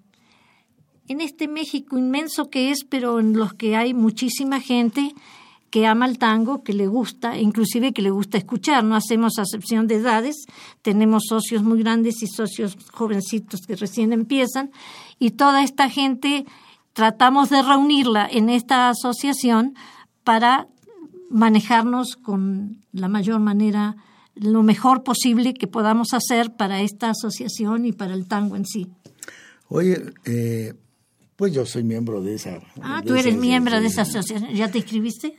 [1.09, 5.15] en este México inmenso que es, pero en los que hay muchísima gente
[5.71, 8.85] que ama el tango, que le gusta, inclusive que le gusta escuchar.
[8.85, 10.37] No hacemos acepción de edades,
[10.83, 14.71] tenemos socios muy grandes y socios jovencitos que recién empiezan,
[15.19, 16.45] y toda esta gente
[16.93, 19.75] tratamos de reunirla en esta asociación
[20.25, 20.69] para
[21.31, 23.97] manejarnos con la mayor manera,
[24.35, 28.89] lo mejor posible que podamos hacer para esta asociación y para el tango en sí.
[29.69, 30.75] Oye, eh,
[31.37, 32.59] pues yo soy miembro de esa.
[32.83, 34.53] Ah, de tú eres esa miembro de esa asociación.
[34.55, 35.35] ¿Ya te inscribiste?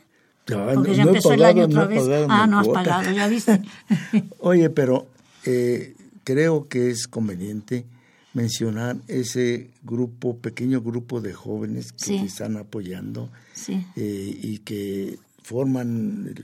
[0.46, 2.02] Ya, Porque no- ya no he empezó el año otra vez.
[2.28, 2.82] Ah, no has cuota.
[2.84, 3.62] pagado, ya viste.
[4.40, 5.06] Oye, pero
[5.44, 7.86] eh, creo que es conveniente
[8.34, 12.18] mencionar ese grupo, pequeño grupo de jóvenes que Sí.
[12.18, 13.86] te están apoyando Sí.
[13.96, 16.34] eh, y que forman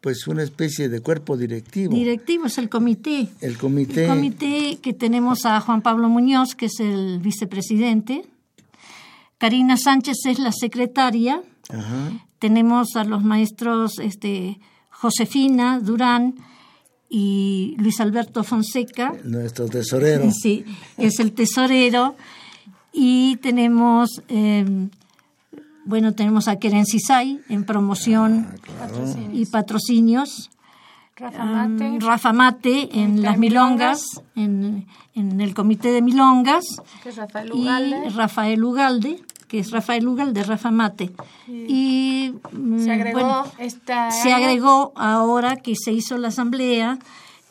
[0.00, 1.94] pues una especie de cuerpo directivo.
[1.94, 3.28] Directivo es el comité.
[3.40, 4.04] el comité.
[4.04, 8.24] El comité que tenemos a Juan Pablo Muñoz, que es el vicepresidente.
[9.38, 11.42] Karina Sánchez es la secretaria.
[11.68, 12.12] Ajá.
[12.38, 16.34] Tenemos a los maestros este, Josefina Durán
[17.08, 19.14] y Luis Alberto Fonseca.
[19.24, 20.30] Nuestro tesorero.
[20.30, 20.64] Sí,
[20.96, 22.16] es el tesorero.
[22.92, 24.88] Y tenemos, eh,
[25.88, 28.46] bueno, tenemos a Keren Sisay en promoción
[29.32, 30.50] y patrocinios.
[31.16, 31.98] Rafa Um, Mate.
[32.06, 34.04] Rafa Mate en las milongas,
[34.36, 36.64] en, en el comité de milongas.
[37.02, 38.10] que es Rafael Y Ugalde.
[38.10, 41.10] Rafael Ugalde, que es Rafael Ugalde, Rafa Mate.
[41.48, 46.98] Y mm, Se agregó bueno, esta se agregó ahora que se hizo la asamblea,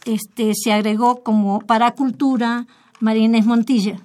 [0.05, 2.67] este, se agregó como para cultura
[3.01, 3.99] Marínez Montilla.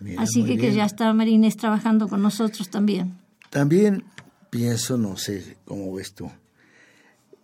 [0.00, 3.19] Mira, Así que, que ya está Marínez trabajando con nosotros también.
[3.50, 4.04] También
[4.48, 6.30] pienso, no sé cómo ves tú,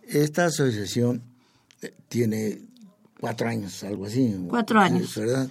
[0.07, 1.21] esta asociación
[1.81, 2.59] eh, tiene
[3.19, 4.35] cuatro años, algo así.
[4.47, 5.13] Cuatro años.
[5.15, 5.49] ¿Verdad?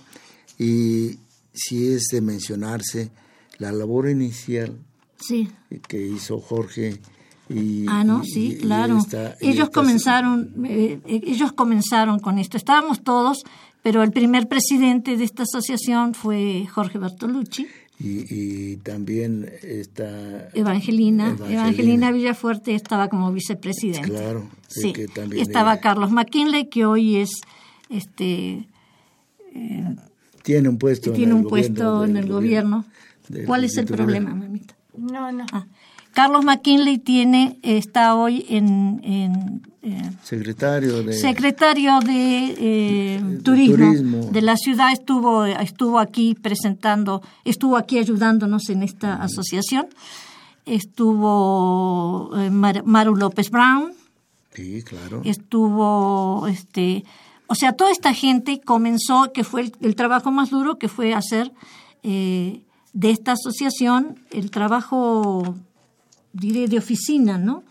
[0.58, 1.18] Y
[1.52, 3.10] si es de mencionarse
[3.58, 4.76] la labor inicial
[5.20, 5.48] Sí.
[5.88, 7.00] que hizo Jorge
[7.48, 7.86] y...
[7.88, 8.98] Ah, no, sí, y claro.
[8.98, 12.56] esta- ellos esta- comenzaron, eh, eh, ellos comenzaron con esto.
[12.56, 13.44] Estábamos todos,
[13.82, 17.66] pero el primer presidente de esta asociación fue Jorge Bertolucci,
[17.98, 20.48] Y, y también está...
[20.52, 21.52] Evangelina, Evangelina.
[21.62, 24.10] Evangelina Villafuerte estaba como vicepresidente.
[24.10, 24.92] Claro, sí, Sí.
[24.92, 27.30] que también Y estaba ella Carlos McKinley, que hoy es
[27.88, 28.68] este
[30.42, 32.84] tiene un puesto tiene en el un puesto gobierno en el gobierno.
[33.46, 34.76] ¿Cuál es el problema, mamita?
[34.96, 35.46] No, no.
[35.52, 35.66] Ah,
[36.16, 39.60] Carlos McKinley tiene, está hoy en, en
[40.22, 44.94] secretario de secretario de, turismo, de la ciudad.
[44.94, 49.88] Estuvo estuvo aquí presentando estuvo aquí ayudándonos en esta asociación.
[50.64, 53.92] Estuvo Maru López Brown.
[54.54, 55.20] Sí claro.
[55.22, 57.04] Estuvo este
[57.46, 61.52] o sea toda esta gente comenzó que fue el, trabajo más duro que fue hacer
[62.02, 62.62] de
[63.10, 65.56] esta asociación el trabajo
[66.36, 67.64] diré de oficina no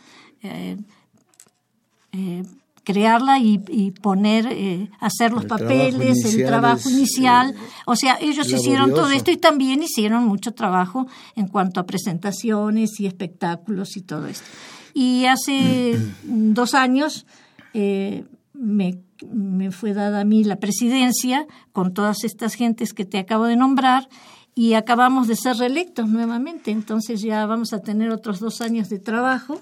[2.17, 2.43] eh,
[2.83, 7.49] crearla y, poner, eh, hacer los papeles, el trabajo inicial.
[7.49, 7.57] Eh,
[7.87, 12.99] o sea, ellos hicieron todo esto y también hicieron mucho trabajo en cuanto a presentaciones
[12.99, 14.45] y espectáculos y todo esto.
[14.93, 17.25] Y hace dos años
[17.73, 18.99] me,
[19.33, 23.55] me fue dada a mí la presidencia con todas estas gentes que te acabo de
[23.55, 24.07] nombrar
[24.55, 26.71] y acabamos de ser reelectos nuevamente.
[26.71, 29.61] Entonces ya vamos a tener otros dos años de trabajo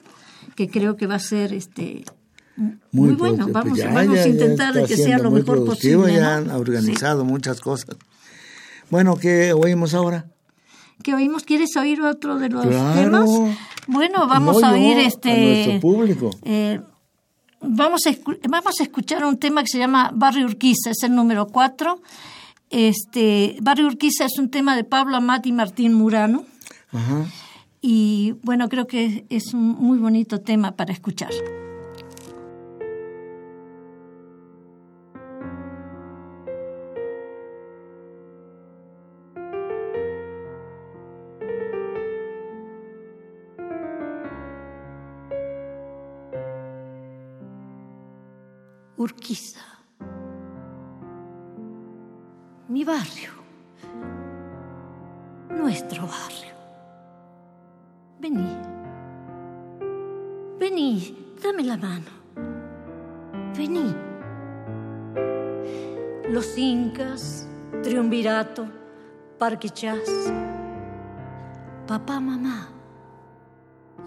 [0.56, 2.06] que creo que va a ser este
[2.92, 6.14] muy, bueno, vamos, a intentar que sea lo mejor posible.
[6.14, 7.98] Ya han organizado muchas cosas.
[8.92, 10.28] Bueno, ¿qué oímos ahora?
[11.02, 11.44] ¿Qué oímos?
[11.44, 13.28] ¿Quieres oír otro de los temas?
[13.88, 15.80] Bueno, vamos a oír este.
[15.82, 16.30] público.
[16.44, 16.80] Eh,
[17.60, 18.12] vamos, a,
[18.48, 22.00] vamos a escuchar un tema que se llama Barrio Urquiza, es el número 4.
[22.74, 26.44] Este, Barrio Urquiza es un tema de Pablo Amat y Martín Murano.
[27.82, 31.30] Y bueno, creo que es un muy bonito tema para escuchar.
[48.98, 49.73] Urquiza.
[52.74, 53.30] Mi barrio.
[55.50, 56.56] Nuestro barrio.
[58.20, 58.58] Vení.
[60.58, 62.12] Vení, dame la mano.
[63.56, 63.96] Vení.
[66.30, 67.48] Los incas,
[67.84, 68.66] triunvirato,
[69.38, 70.10] parque chas.
[71.86, 72.70] Papá, mamá.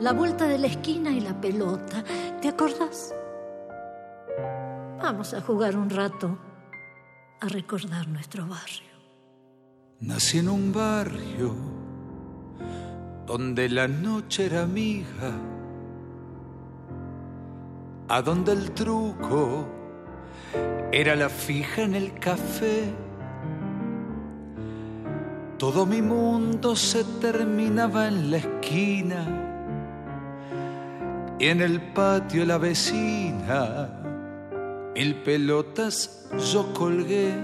[0.01, 2.03] La vuelta de la esquina y la pelota.
[2.43, 3.15] ¿Te acordás?
[5.01, 6.46] Vamos a jugar un rato
[7.41, 8.97] a recordar nuestro barrio.
[10.01, 11.55] Nací en un barrio
[13.27, 15.33] donde la noche era amiga,
[18.09, 19.67] a donde el truco
[20.93, 22.93] era la fija en el café.
[25.59, 29.47] Todo mi mundo se terminaba en la esquina
[31.39, 34.06] y en el patio la vecina
[34.97, 37.35] mil pelotas yo colgué.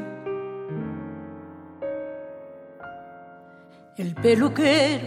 [3.97, 5.07] El peluquero,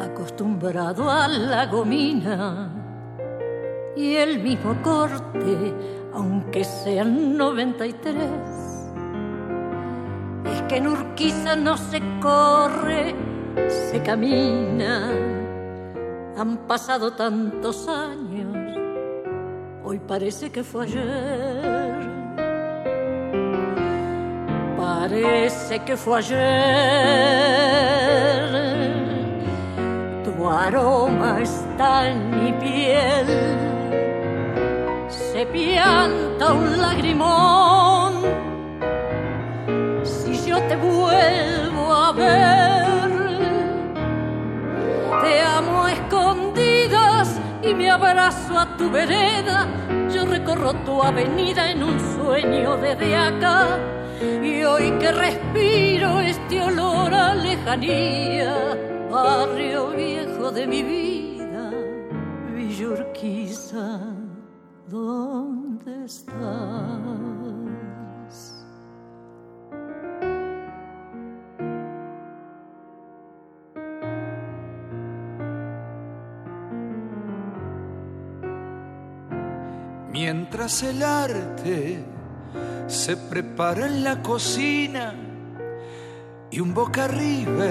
[0.00, 2.70] acostumbrado a la gomina,
[3.96, 5.74] y el mismo corte,
[6.14, 8.16] aunque sean 93.
[10.52, 13.16] Es que en Urquiza no se corre,
[13.68, 15.10] se camina.
[16.36, 18.23] Han pasado tantos años
[19.84, 22.04] hoy parece que fue ayer.
[24.76, 26.40] Parece que fue ayer.
[30.24, 33.26] Tu aroma está en mi piel.
[35.08, 38.14] Se pianta un lagrimón.
[40.02, 43.10] Si yo te vuelvo a ver,
[45.22, 49.66] te amo escondidas y me abrazo a tu vereda.
[50.12, 53.78] Yo recorro tu avenida en un sueño desde acá.
[54.42, 58.78] Y hoy que respiro este olor a lejanía,
[59.10, 61.70] barrio viejo de mi vida,
[62.54, 64.00] Villurquiza,
[64.88, 67.53] ¿dónde estás?
[80.14, 82.04] Mientras el arte
[82.86, 85.12] se prepara en la cocina
[86.52, 87.66] y un boca arriba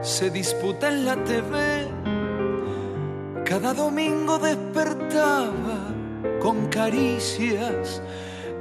[0.00, 1.86] se disputa en la TV,
[3.44, 5.92] cada domingo despertaba
[6.40, 8.00] con caricias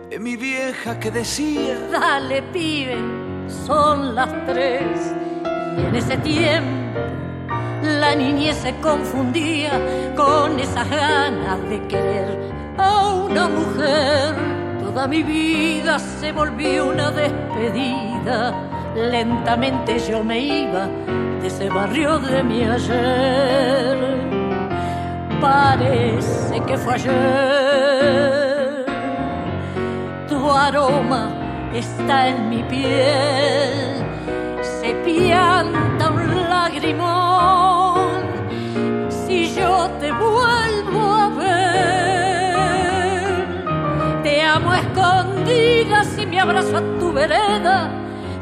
[0.09, 2.97] de mi vieja que decía, dale pibe,
[3.65, 5.13] son las tres.
[5.77, 6.99] Y en ese tiempo
[7.81, 9.71] la niñez se confundía
[10.17, 14.35] con esas ganas de querer a una mujer.
[14.81, 18.53] Toda mi vida se volvió una despedida.
[18.95, 20.87] Lentamente yo me iba
[21.41, 23.97] de ese barrio de mi ayer.
[25.39, 28.85] parece que fue ayer.
[30.27, 31.29] Tu aroma
[31.73, 34.03] está en mi piel,
[34.61, 38.21] se pianta un lagrimón.
[39.09, 40.56] Si yo te vuelvo
[45.07, 47.89] escondidas y me abrazo a tu vereda.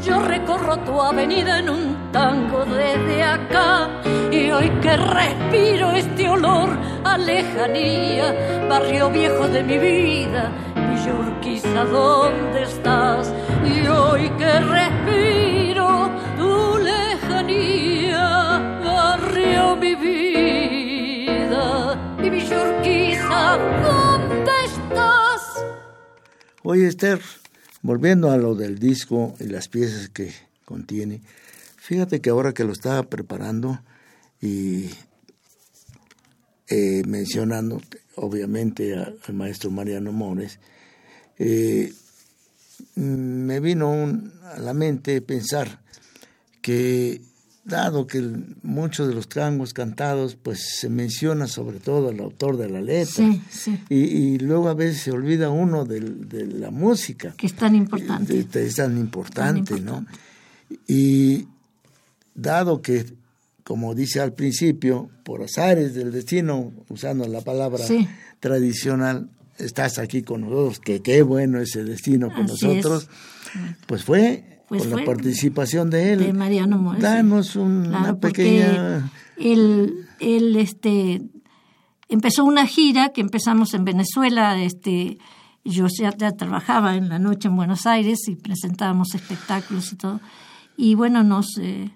[0.03, 3.89] Yo recorro tu avenida en un tango desde acá
[4.31, 6.69] y hoy que respiro este olor
[7.03, 13.33] a lejanía, barrio viejo de mi vida, Villa ¿dónde estás?
[13.63, 24.04] Y hoy que respiro tu lejanía, barrio mi vida, y Villa ¿dónde estás?
[26.67, 27.21] Oye Esther,
[27.83, 30.33] volviendo a lo del disco y las piezas que
[30.65, 31.21] contiene,
[31.85, 33.79] Fíjate que ahora que lo estaba preparando
[34.41, 34.89] y
[36.67, 37.79] eh, mencionando
[38.15, 40.57] obviamente al maestro Mariano Mores,
[41.37, 41.93] eh,
[42.95, 43.93] me vino
[44.45, 45.79] a la mente pensar
[46.63, 47.21] que
[47.65, 48.23] dado que
[48.63, 53.25] muchos de los tangos cantados pues se menciona sobre todo al autor de la letra.
[53.89, 57.33] Y, luego a veces se olvida uno de, la música.
[57.35, 58.47] Que es tan importante.
[58.53, 60.05] Es tan importante, no
[60.87, 61.47] y
[62.33, 63.05] dado que,
[63.63, 67.83] como dice al principio, por azares del destino, usando la palabra
[68.39, 73.09] tradicional, estás aquí con nosotros, que qué bueno ese destino con nosotros,
[73.87, 76.19] pues fue pues con la participación de él.
[76.19, 77.01] De Mariano Moes.
[77.01, 79.11] Danos una pequeña...
[79.37, 81.21] Él, él este,
[82.09, 85.17] empezó una gira que empezamos en Venezuela, este,
[85.63, 90.19] yo ya, ya, trabajaba en la noche en Buenos Aires y presentábamos espectáculos y todo.
[90.77, 91.91] Y bueno, nos, eh,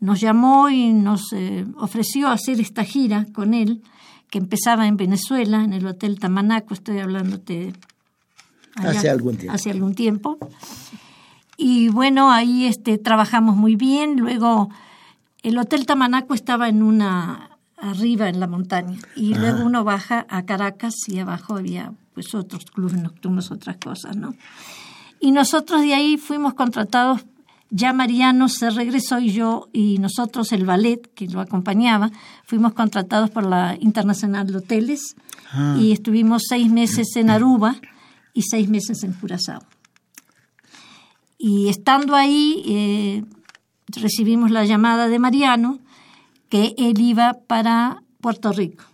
[0.00, 3.82] nos llamó y nos eh, ofreció hacer esta gira con él,
[4.30, 7.72] que empezaba en Venezuela, en el Hotel Tamanaco, estoy hablándote
[8.74, 9.54] hace algún tiempo.
[9.54, 10.38] Hace algún tiempo.
[11.56, 14.16] Y bueno, ahí este, trabajamos muy bien.
[14.16, 14.70] Luego,
[15.42, 20.44] el Hotel Tamanaco estaba en una arriba en la montaña y luego uno baja a
[20.44, 24.34] Caracas y abajo había pues otros clubes nocturnos, otras cosas, ¿no?
[25.20, 27.26] Y nosotros de ahí fuimos contratados
[27.76, 32.12] ya Mariano se regresó y yo y nosotros, el ballet que lo acompañaba,
[32.44, 35.16] fuimos contratados por la Internacional de Hoteles
[35.52, 35.76] ah.
[35.80, 37.74] y estuvimos seis meses en Aruba
[38.32, 39.60] y seis meses en Curazao.
[41.46, 43.22] Y estando ahí, eh,
[44.00, 45.78] recibimos la llamada de Mariano
[46.48, 48.84] que él iba para Puerto Rico.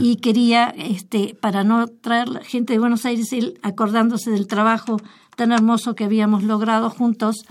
[0.00, 4.96] Y quería, este, para no traer gente de Buenos Aires, él acordándose del trabajo
[5.36, 7.44] tan hermoso que habíamos logrado juntos,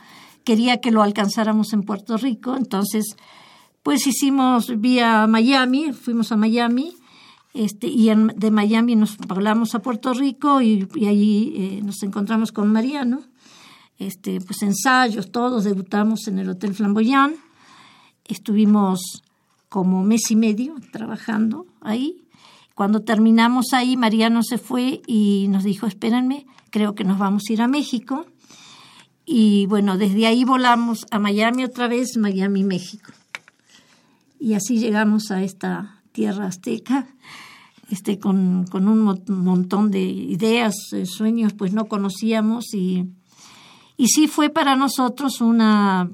[0.44, 3.16] quería que lo alcanzáramos en Puerto Rico, entonces
[3.84, 6.96] pues hicimos vía Miami, fuimos a Miami,
[7.54, 12.72] este, y de Miami nos hablamos a Puerto Rico y, ahí eh, nos encontramos con
[12.72, 13.29] Mariano,
[14.00, 17.36] este, pues ensayos, todos, debutamos en el Hotel Flamboyant,
[18.26, 19.24] estuvimos
[19.68, 22.24] como mes y medio trabajando ahí.
[22.74, 27.54] Cuando terminamos ahí, Mariano se fue y nos dijo, espérenme, creo que nos vamos a
[27.54, 28.26] ir a México.
[29.26, 33.12] Y bueno, desde ahí volamos a Miami otra vez, Miami, México.
[34.40, 37.08] Y así llegamos a esta tierra azteca,
[37.92, 42.74] este, con, con un montón de ideas, eh, sueños, pues no conocíamos.
[42.74, 43.10] Y,
[44.00, 46.10] y sí fue para nosotros una,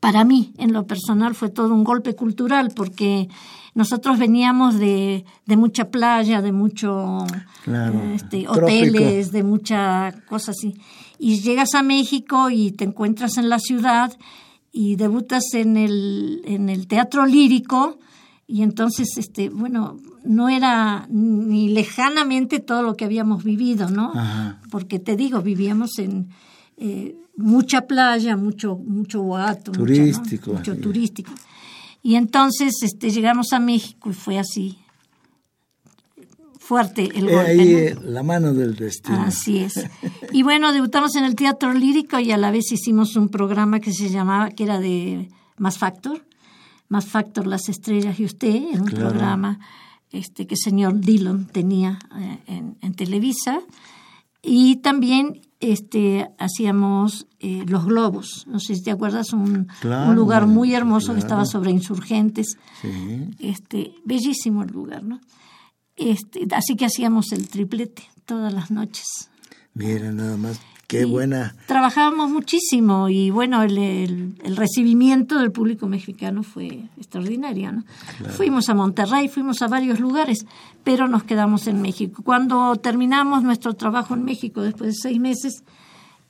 [0.00, 3.30] para mí en lo personal fue todo un golpe cultural, porque
[3.74, 7.24] nosotros veníamos de, de mucha playa, de mucho
[8.14, 10.74] este, hoteles, de mucha cosas así.
[11.18, 14.12] Y llegas a México y te encuentras en la ciudad
[14.70, 17.98] y debutas en el, en el teatro lírico
[18.52, 24.12] y entonces, este, bueno, no era ni lejanamente todo lo que habíamos vivido, ¿no?
[24.70, 26.28] Porque te digo, vivíamos en
[26.76, 29.72] eh, mucha playa, mucho, mucho boato.
[29.72, 30.52] Turístico.
[30.52, 31.32] Mucho, turístico.
[32.02, 34.76] Y entonces este, llegamos a México y fue así
[36.58, 37.52] fuerte el golpe.
[37.52, 39.22] Ahí eh, la mano del destino.
[39.22, 39.80] Así es.
[40.30, 43.94] Y bueno, debutamos en el Teatro Lírico y a la vez hicimos un programa que
[43.94, 46.22] se llamaba, que era de Más Factor,
[46.92, 49.58] Más Factor, Las Estrellas y Usted, era un programa
[50.10, 51.98] este, que el señor Dillon tenía
[52.46, 53.60] eh, en, Televisa.
[54.42, 60.46] Y también este, hacíamos eh, Los Globos, no sé si te acuerdas, un, un lugar
[60.46, 62.58] muy hermoso que estaba sobre insurgentes.
[62.82, 63.30] Sí.
[63.38, 65.18] Este, bellísimo el lugar, ¿no?
[65.96, 69.06] Este, así que hacíamos el triplete todas las noches.
[69.72, 70.60] Mira, nada más.
[70.92, 71.54] Qué buena.
[71.64, 77.72] Trabajábamos muchísimo y bueno, el, el, recibimiento del público mexicano fue extraordinario.
[77.72, 77.84] ¿no?
[78.32, 80.44] Fuimos a Monterrey, fuimos a varios lugares,
[80.84, 82.22] pero nos quedamos en México.
[82.22, 85.64] Cuando terminamos nuestro trabajo en México después de seis meses,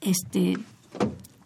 [0.00, 0.56] este,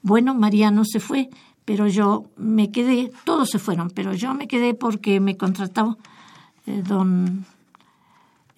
[0.02, 1.30] bueno, Mariano se fue,
[1.64, 5.96] pero yo me quedé, todos se fueron, pero yo me quedé porque me contrató
[6.66, 7.46] eh, don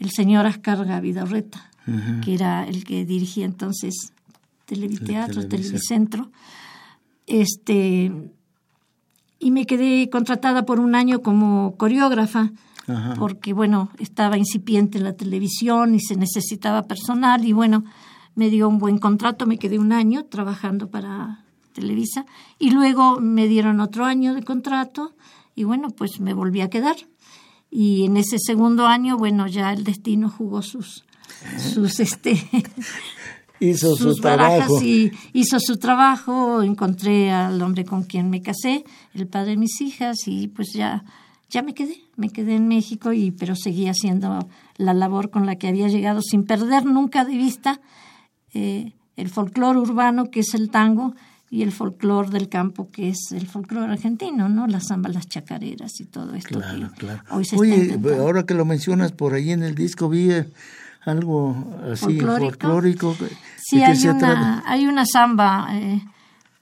[0.01, 1.71] el señor Ascar Gavidarreta,
[2.25, 4.13] que era el que dirigía entonces
[4.69, 6.31] Televiteatro, Televicentro.
[7.27, 8.13] Este,
[9.39, 12.53] y me quedé contratada por un año como coreógrafa,
[13.19, 17.85] porque bueno, estaba incipiente en la televisión y se necesitaba personal y bueno,
[18.35, 21.45] me dio un buen contrato, me quedé un año trabajando para
[21.75, 22.25] Televisa
[22.59, 25.15] y luego me dieron otro año de contrato
[25.55, 26.97] y bueno, pues me volví a quedar.
[27.71, 31.05] Y en ese segundo año, bueno, ya el destino jugó sus,
[31.59, 32.49] sus este
[33.61, 34.83] hizo su trabajo.
[34.83, 38.85] Y hizo su trabajo, encontré al hombre con quien me casé,
[39.15, 41.05] el padre de mis hijas, y pues ya,
[41.49, 45.57] ya me quedé, me quedé en México, y, pero seguí haciendo la labor con la
[45.57, 47.81] que había llegado sin perder nunca de vista
[48.55, 51.15] eh, el folclore urbano, que es el tango,
[51.51, 54.67] y el folclore del campo, que es el folclore argentino, ¿no?
[54.67, 56.59] Las zambas, las chacareras y todo esto.
[56.59, 57.23] Claro, claro.
[57.57, 60.31] Oye, ahora que lo mencionas por ahí en el disco, vi
[61.05, 61.57] algo
[61.91, 63.17] así folclórico.
[63.57, 66.03] Sí, hay una, hay una samba, eh,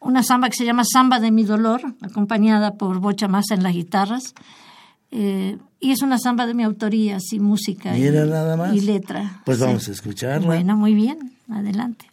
[0.01, 3.73] una samba que se llama Samba de mi dolor, acompañada por Bocha Massa en las
[3.73, 4.35] guitarras.
[5.11, 8.75] Eh, y es una samba de mi autoría, así música y, nada más.
[8.75, 9.43] y letra.
[9.45, 10.47] Pues vamos a escucharla.
[10.47, 12.11] Bueno, muy bien, adelante.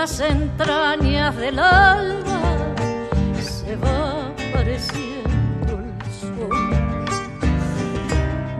[0.00, 2.40] Las entrañas del alba
[3.42, 7.04] se va apareciendo el sol.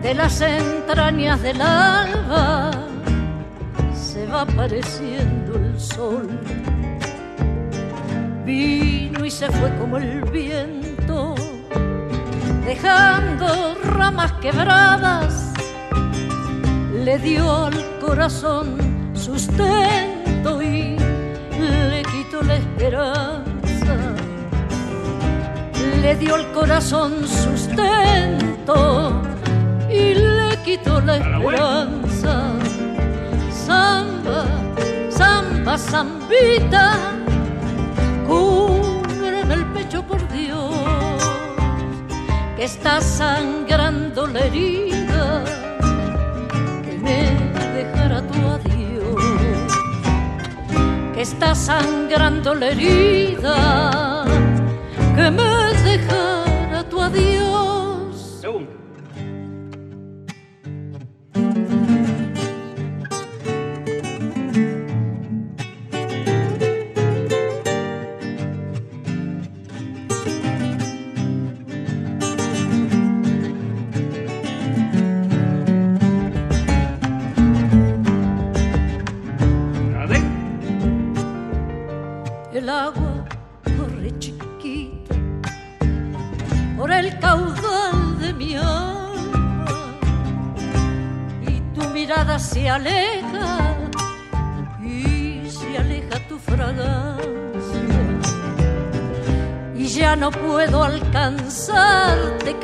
[0.01, 2.71] De las entrañas del alba
[3.93, 6.27] se va apareciendo el sol.
[8.43, 11.35] Vino y se fue como el viento,
[12.65, 15.53] dejando ramas quebradas,
[17.05, 18.75] le dio al corazón
[19.13, 20.08] sustento
[22.43, 23.95] la esperanza,
[26.01, 29.21] le dio el corazón sustento
[29.89, 32.53] y le quitó la esperanza.
[33.51, 34.45] Samba,
[35.09, 36.97] samba, zambita,
[38.27, 40.73] cubre en el pecho por Dios,
[42.55, 44.98] que está sangrando la herida
[51.21, 54.23] está sangrando la herida
[55.15, 57.58] que me dejará tu adiós.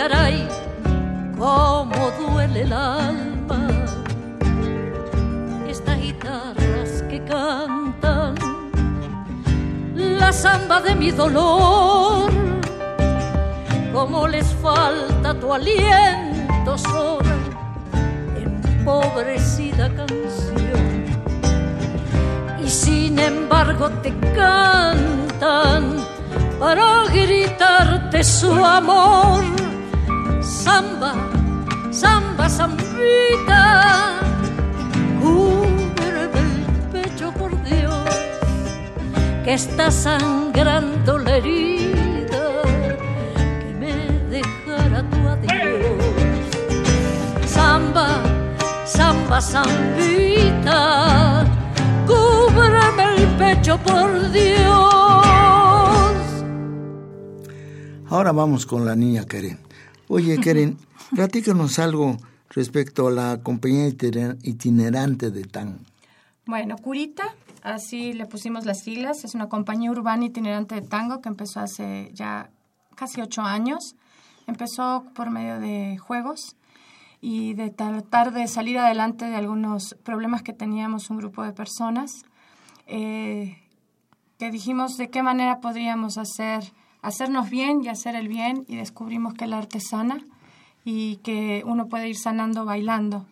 [0.07, 0.47] Caray
[1.35, 3.67] como duele el alma
[5.67, 8.35] estas guitarras que cantan
[9.95, 12.29] la samba de mi dolor
[13.93, 17.35] como les falta tu aliento sola
[18.85, 21.05] pobrecita canción.
[22.63, 25.97] Y sin embargo te cantan
[26.59, 29.54] para gritarte su amor.
[30.65, 31.13] Samba,
[31.91, 34.19] samba, zambita,
[35.21, 36.29] cubre el
[36.91, 38.03] pecho por Dios,
[39.43, 42.63] que está sangrando la herida
[43.61, 43.93] que me
[44.35, 46.45] dejará tu adiós.
[47.45, 48.07] Samba,
[48.85, 50.79] samba zambita,
[52.07, 54.75] cúbreme el pecho por Dios.
[58.09, 59.59] Ahora vamos con la niña Keren.
[60.07, 60.77] Oye, Keren,
[61.15, 62.17] platícanos algo
[62.49, 65.79] respecto a la compañía itinerante de tango.
[66.45, 67.33] Bueno, Curita,
[67.63, 72.11] así le pusimos las siglas, es una compañía urbana itinerante de tango que empezó hace
[72.13, 72.49] ya
[72.95, 73.95] casi ocho años.
[74.47, 76.55] Empezó por medio de juegos
[77.19, 82.23] y de tratar de salir adelante de algunos problemas que teníamos un grupo de personas,
[82.85, 83.57] eh,
[84.37, 86.63] que dijimos de qué manera podríamos hacer,
[87.05, 90.25] hacernos bien y hacer el bien y descubrimos que la arte sana
[90.83, 93.25] y que uno puede ir sanando bailando.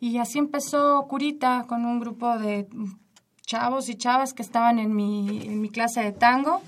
[0.00, 2.66] Y así empezó Curita con un grupo de
[3.46, 6.60] chavos y chavas que estaban en mi, en mi clase de tango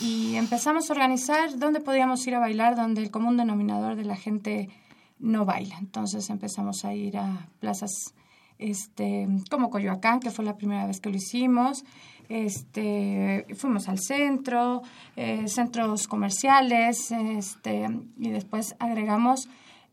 [0.00, 4.16] y empezamos a organizar dónde podíamos ir a bailar, donde el común denominador de la
[4.16, 4.68] gente
[5.18, 5.78] no baila.
[5.78, 8.14] Entonces empezamos a ir a plazas
[8.58, 11.84] este, como Coyoacán, que fue la primera vez que lo hicimos.
[12.28, 14.82] Este, fuimos al centro,
[15.16, 19.48] eh, centros comerciales, este, y después agregamos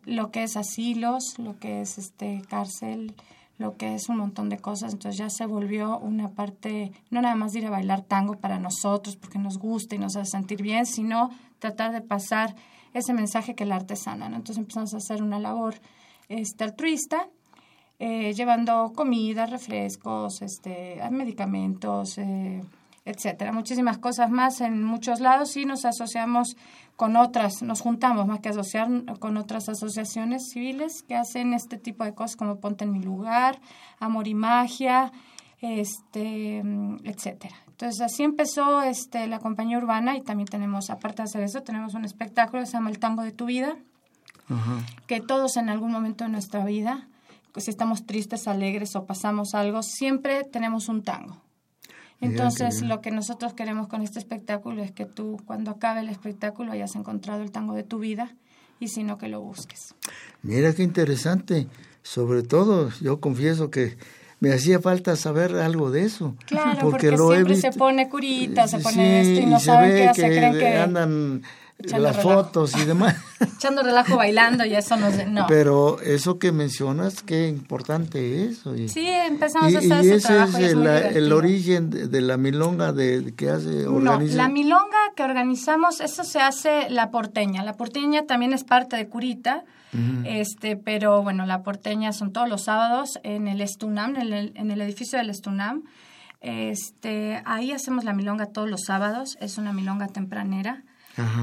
[0.05, 3.13] lo que es asilos, lo que es este cárcel,
[3.57, 4.93] lo que es un montón de cosas.
[4.93, 8.59] Entonces ya se volvió una parte, no nada más de ir a bailar tango para
[8.59, 11.29] nosotros, porque nos gusta y nos hace sentir bien, sino
[11.59, 12.55] tratar de pasar
[12.93, 14.29] ese mensaje que la artesana.
[14.29, 14.35] ¿no?
[14.35, 15.75] Entonces empezamos a hacer una labor
[16.29, 17.29] este, altruista,
[18.05, 22.61] eh, llevando comida, refrescos, este, medicamentos, eh,
[23.05, 26.57] etcétera, muchísimas cosas más en muchos lados y nos asociamos
[26.97, 28.89] con otras, nos juntamos más que asociar
[29.19, 33.61] con otras asociaciones civiles que hacen este tipo de cosas como Ponte en mi lugar,
[33.99, 35.13] Amor y Magia,
[35.61, 36.57] este,
[37.05, 37.55] etcétera.
[37.69, 41.93] Entonces así empezó este, la compañía urbana y también tenemos, aparte de hacer eso, tenemos
[41.93, 43.77] un espectáculo que se llama El Tango de tu Vida,
[45.07, 47.07] que todos en algún momento de nuestra vida,
[47.61, 51.41] si estamos tristes, alegres o pasamos algo, siempre tenemos un tango.
[52.21, 56.71] Entonces, lo que nosotros queremos con este espectáculo es que tú, cuando acabe el espectáculo,
[56.71, 58.35] hayas encontrado el tango de tu vida
[58.79, 59.93] y si no, que lo busques.
[60.41, 61.67] Mira qué interesante.
[62.01, 63.97] Sobre todo, yo confieso que
[64.39, 66.35] me hacía falta saber algo de eso.
[66.45, 70.21] Claro, porque, lo siempre se pone curita, se pone esto y no saben qué hace,
[70.21, 71.43] creen que andan
[71.91, 73.15] las fotos y demás.
[73.55, 75.45] Echando relajo bailando y eso no, no.
[75.47, 78.63] Pero eso que mencionas, qué importante es.
[78.91, 80.57] sí, empezamos a hacer y ese, trabajo.
[80.57, 84.35] es, el, el, origen de, la milonga de, que hace, organiza.
[84.35, 87.63] No, la milonga que organizamos, eso se hace la porteña.
[87.63, 89.63] La porteña también es parte de Curita.
[90.25, 94.71] Este, pero bueno, la porteña son todos los sábados en el Estunam, en el, en
[94.71, 95.83] el edificio del Estunam.
[96.41, 100.83] Este, ahí hacemos la milonga todos los sábados, es una milonga tempranera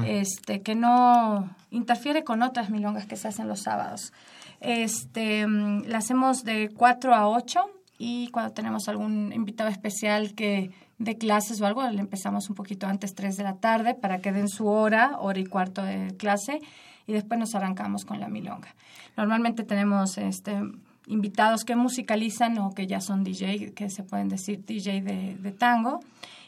[0.05, 4.13] este, que no interfiere con otras milongas que se hacen los sábados.
[4.59, 7.59] Este, mm, la hacemos de 4 a 8
[7.97, 12.85] y cuando tenemos algún invitado especial que de clases o algo, le empezamos un poquito
[12.85, 16.59] antes, 3 de la tarde, para que den su hora, hora y cuarto de clase,
[17.07, 18.75] y después nos arrancamos con la milonga.
[19.17, 20.61] Normalmente tenemos este,
[21.07, 25.51] invitados que musicalizan o que ya son DJ, que se pueden decir DJ de, de
[25.51, 26.01] tango,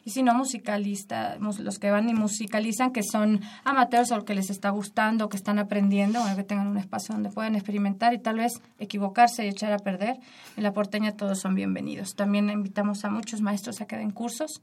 [0.06, 4.50] y si no musicalistas, los que van y musicalizan, que son amateurs o que les
[4.50, 8.38] está gustando, que están aprendiendo, o que tengan un espacio donde puedan experimentar y tal
[8.38, 10.18] vez equivocarse y echar a perder.
[10.58, 12.16] En la porteña todos son bienvenidos.
[12.16, 14.62] También invitamos a muchos maestros a que den cursos.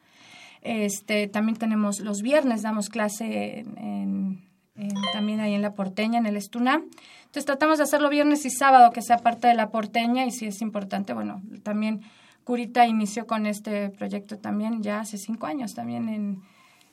[0.62, 3.64] Este, también tenemos los viernes, damos clase
[5.12, 6.84] también ahí en la porteña, en el Estunam.
[7.20, 10.46] Entonces tratamos de hacerlo viernes y sábado, que sea parte de la porteña y si
[10.46, 12.02] es importante, bueno, también
[12.44, 16.42] Curita inició con este proyecto también ya hace cinco años, también en,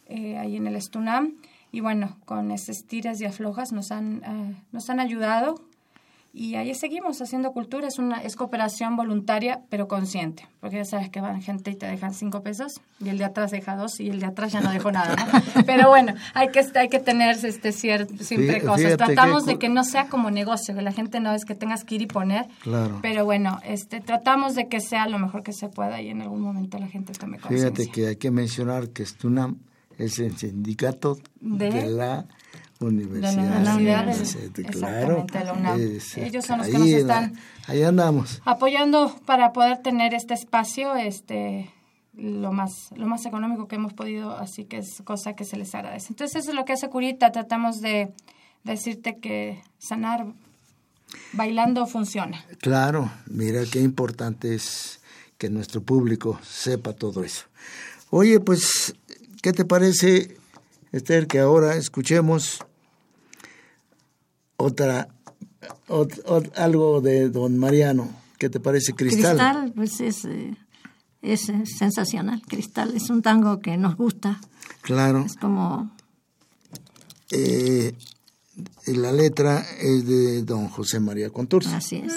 [0.08, 1.34] eh, ahí en el Estunam.
[1.72, 5.56] Y bueno, con esas tiras y aflojas nos han, eh, nos han ayudado
[6.38, 7.88] y ahí seguimos haciendo cultura.
[7.88, 10.48] Es una es cooperación voluntaria, pero consciente.
[10.60, 13.50] Porque ya sabes que van gente y te dejan cinco pesos y el de atrás
[13.50, 15.16] deja dos y el de atrás ya no dejó nada.
[15.66, 18.98] Pero bueno, hay que, hay que tener este, siempre cosas.
[18.98, 21.96] Tratamos de que no sea como negocio, que la gente no es que tengas que
[21.96, 22.46] ir y poner.
[22.62, 23.00] Claro.
[23.02, 26.42] Pero bueno, este, tratamos de que sea lo mejor que se pueda y en algún
[26.42, 27.72] momento la gente tome conciencia.
[27.72, 29.58] Fíjate que hay que mencionar que Stunam
[29.98, 32.28] es el sindicato de la
[32.80, 33.74] Universidad.
[34.54, 35.26] De claro.
[36.16, 37.34] Ellos son los que nos están
[37.66, 38.42] ahí andamos.
[38.46, 41.74] apoyando para poder tener este espacio este
[42.14, 45.74] lo más lo más económico que hemos podido, así que es cosa que se les
[45.76, 46.08] agradece.
[46.10, 48.14] Entonces eso es lo que hace Curita, tratamos de
[48.64, 50.26] decirte que sanar
[51.34, 52.46] bailando funciona.
[52.60, 55.00] Claro, mira qué importante es
[55.38, 57.46] que nuestro público sepa todo eso.
[58.10, 58.96] Oye, pues,
[59.42, 60.38] ¿qué te parece
[60.92, 62.60] Esther, que ahora escuchemos
[64.58, 65.08] otra,
[66.56, 69.38] algo de don Mariano, ¿Qué te parece Cristal?
[69.38, 70.56] Cristal, pues es, eh,
[71.22, 72.42] es eh, sensacional.
[72.48, 74.40] Cristal es un tango que nos gusta.
[74.82, 75.24] Claro.
[75.26, 75.92] Es como
[77.32, 77.94] Eh,
[78.88, 81.74] la letra es de don José María Contursi.
[81.74, 82.14] así es.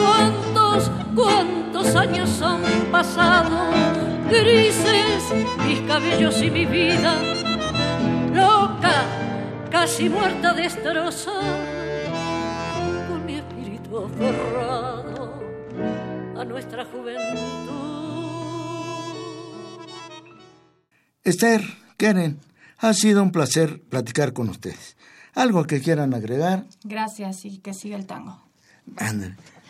[0.00, 2.62] ¿Cuántos, cuántos años han
[2.92, 3.70] pasado,
[4.30, 5.22] grises
[5.66, 7.18] mis cabellos y mi vida,
[8.32, 9.02] loca,
[9.70, 11.56] casi muerta, destrozada
[13.08, 15.40] con mi espíritu aferrado
[16.38, 17.56] a nuestra juventud.
[21.24, 21.62] Esther,
[21.96, 22.40] Keren,
[22.78, 24.96] ha sido un placer platicar con ustedes.
[25.36, 26.64] ¿Algo que quieran agregar?
[26.82, 28.40] Gracias y que siga el tango.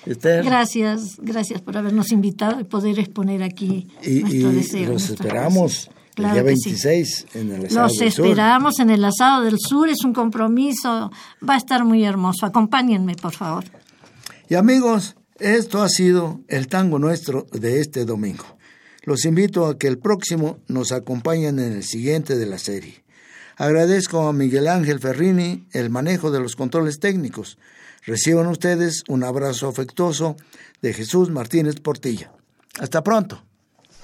[0.07, 0.45] Esther.
[0.45, 4.93] Gracias, gracias por habernos invitado y poder exponer aquí Y, nuestro y deseo.
[4.93, 5.93] los esperamos poesía.
[6.11, 6.69] el Claro día que sí.
[6.71, 8.27] 26 en el Asado Los del Sur.
[8.27, 11.11] esperamos en el asado del sur, es un compromiso,
[11.47, 12.47] va a estar muy hermoso.
[12.47, 13.65] Acompáñenme, por favor.
[14.49, 18.45] Y amigos, esto ha sido el tango nuestro de este domingo.
[19.03, 23.03] Los invito a que el próximo nos acompañen en el siguiente de la serie.
[23.57, 27.59] Agradezco a Miguel Ángel Ferrini el manejo de los controles técnicos.
[28.05, 30.37] Reciban ustedes un abrazo afectuoso
[30.83, 32.31] de Jesús Martínez Portilla.
[32.79, 33.43] Hasta pronto.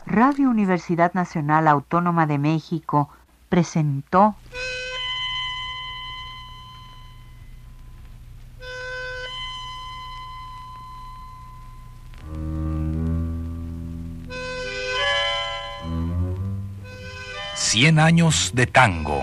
[0.07, 3.11] Radio Universidad Nacional Autónoma de México
[3.49, 4.37] presentó
[17.55, 19.23] Cien años de tango.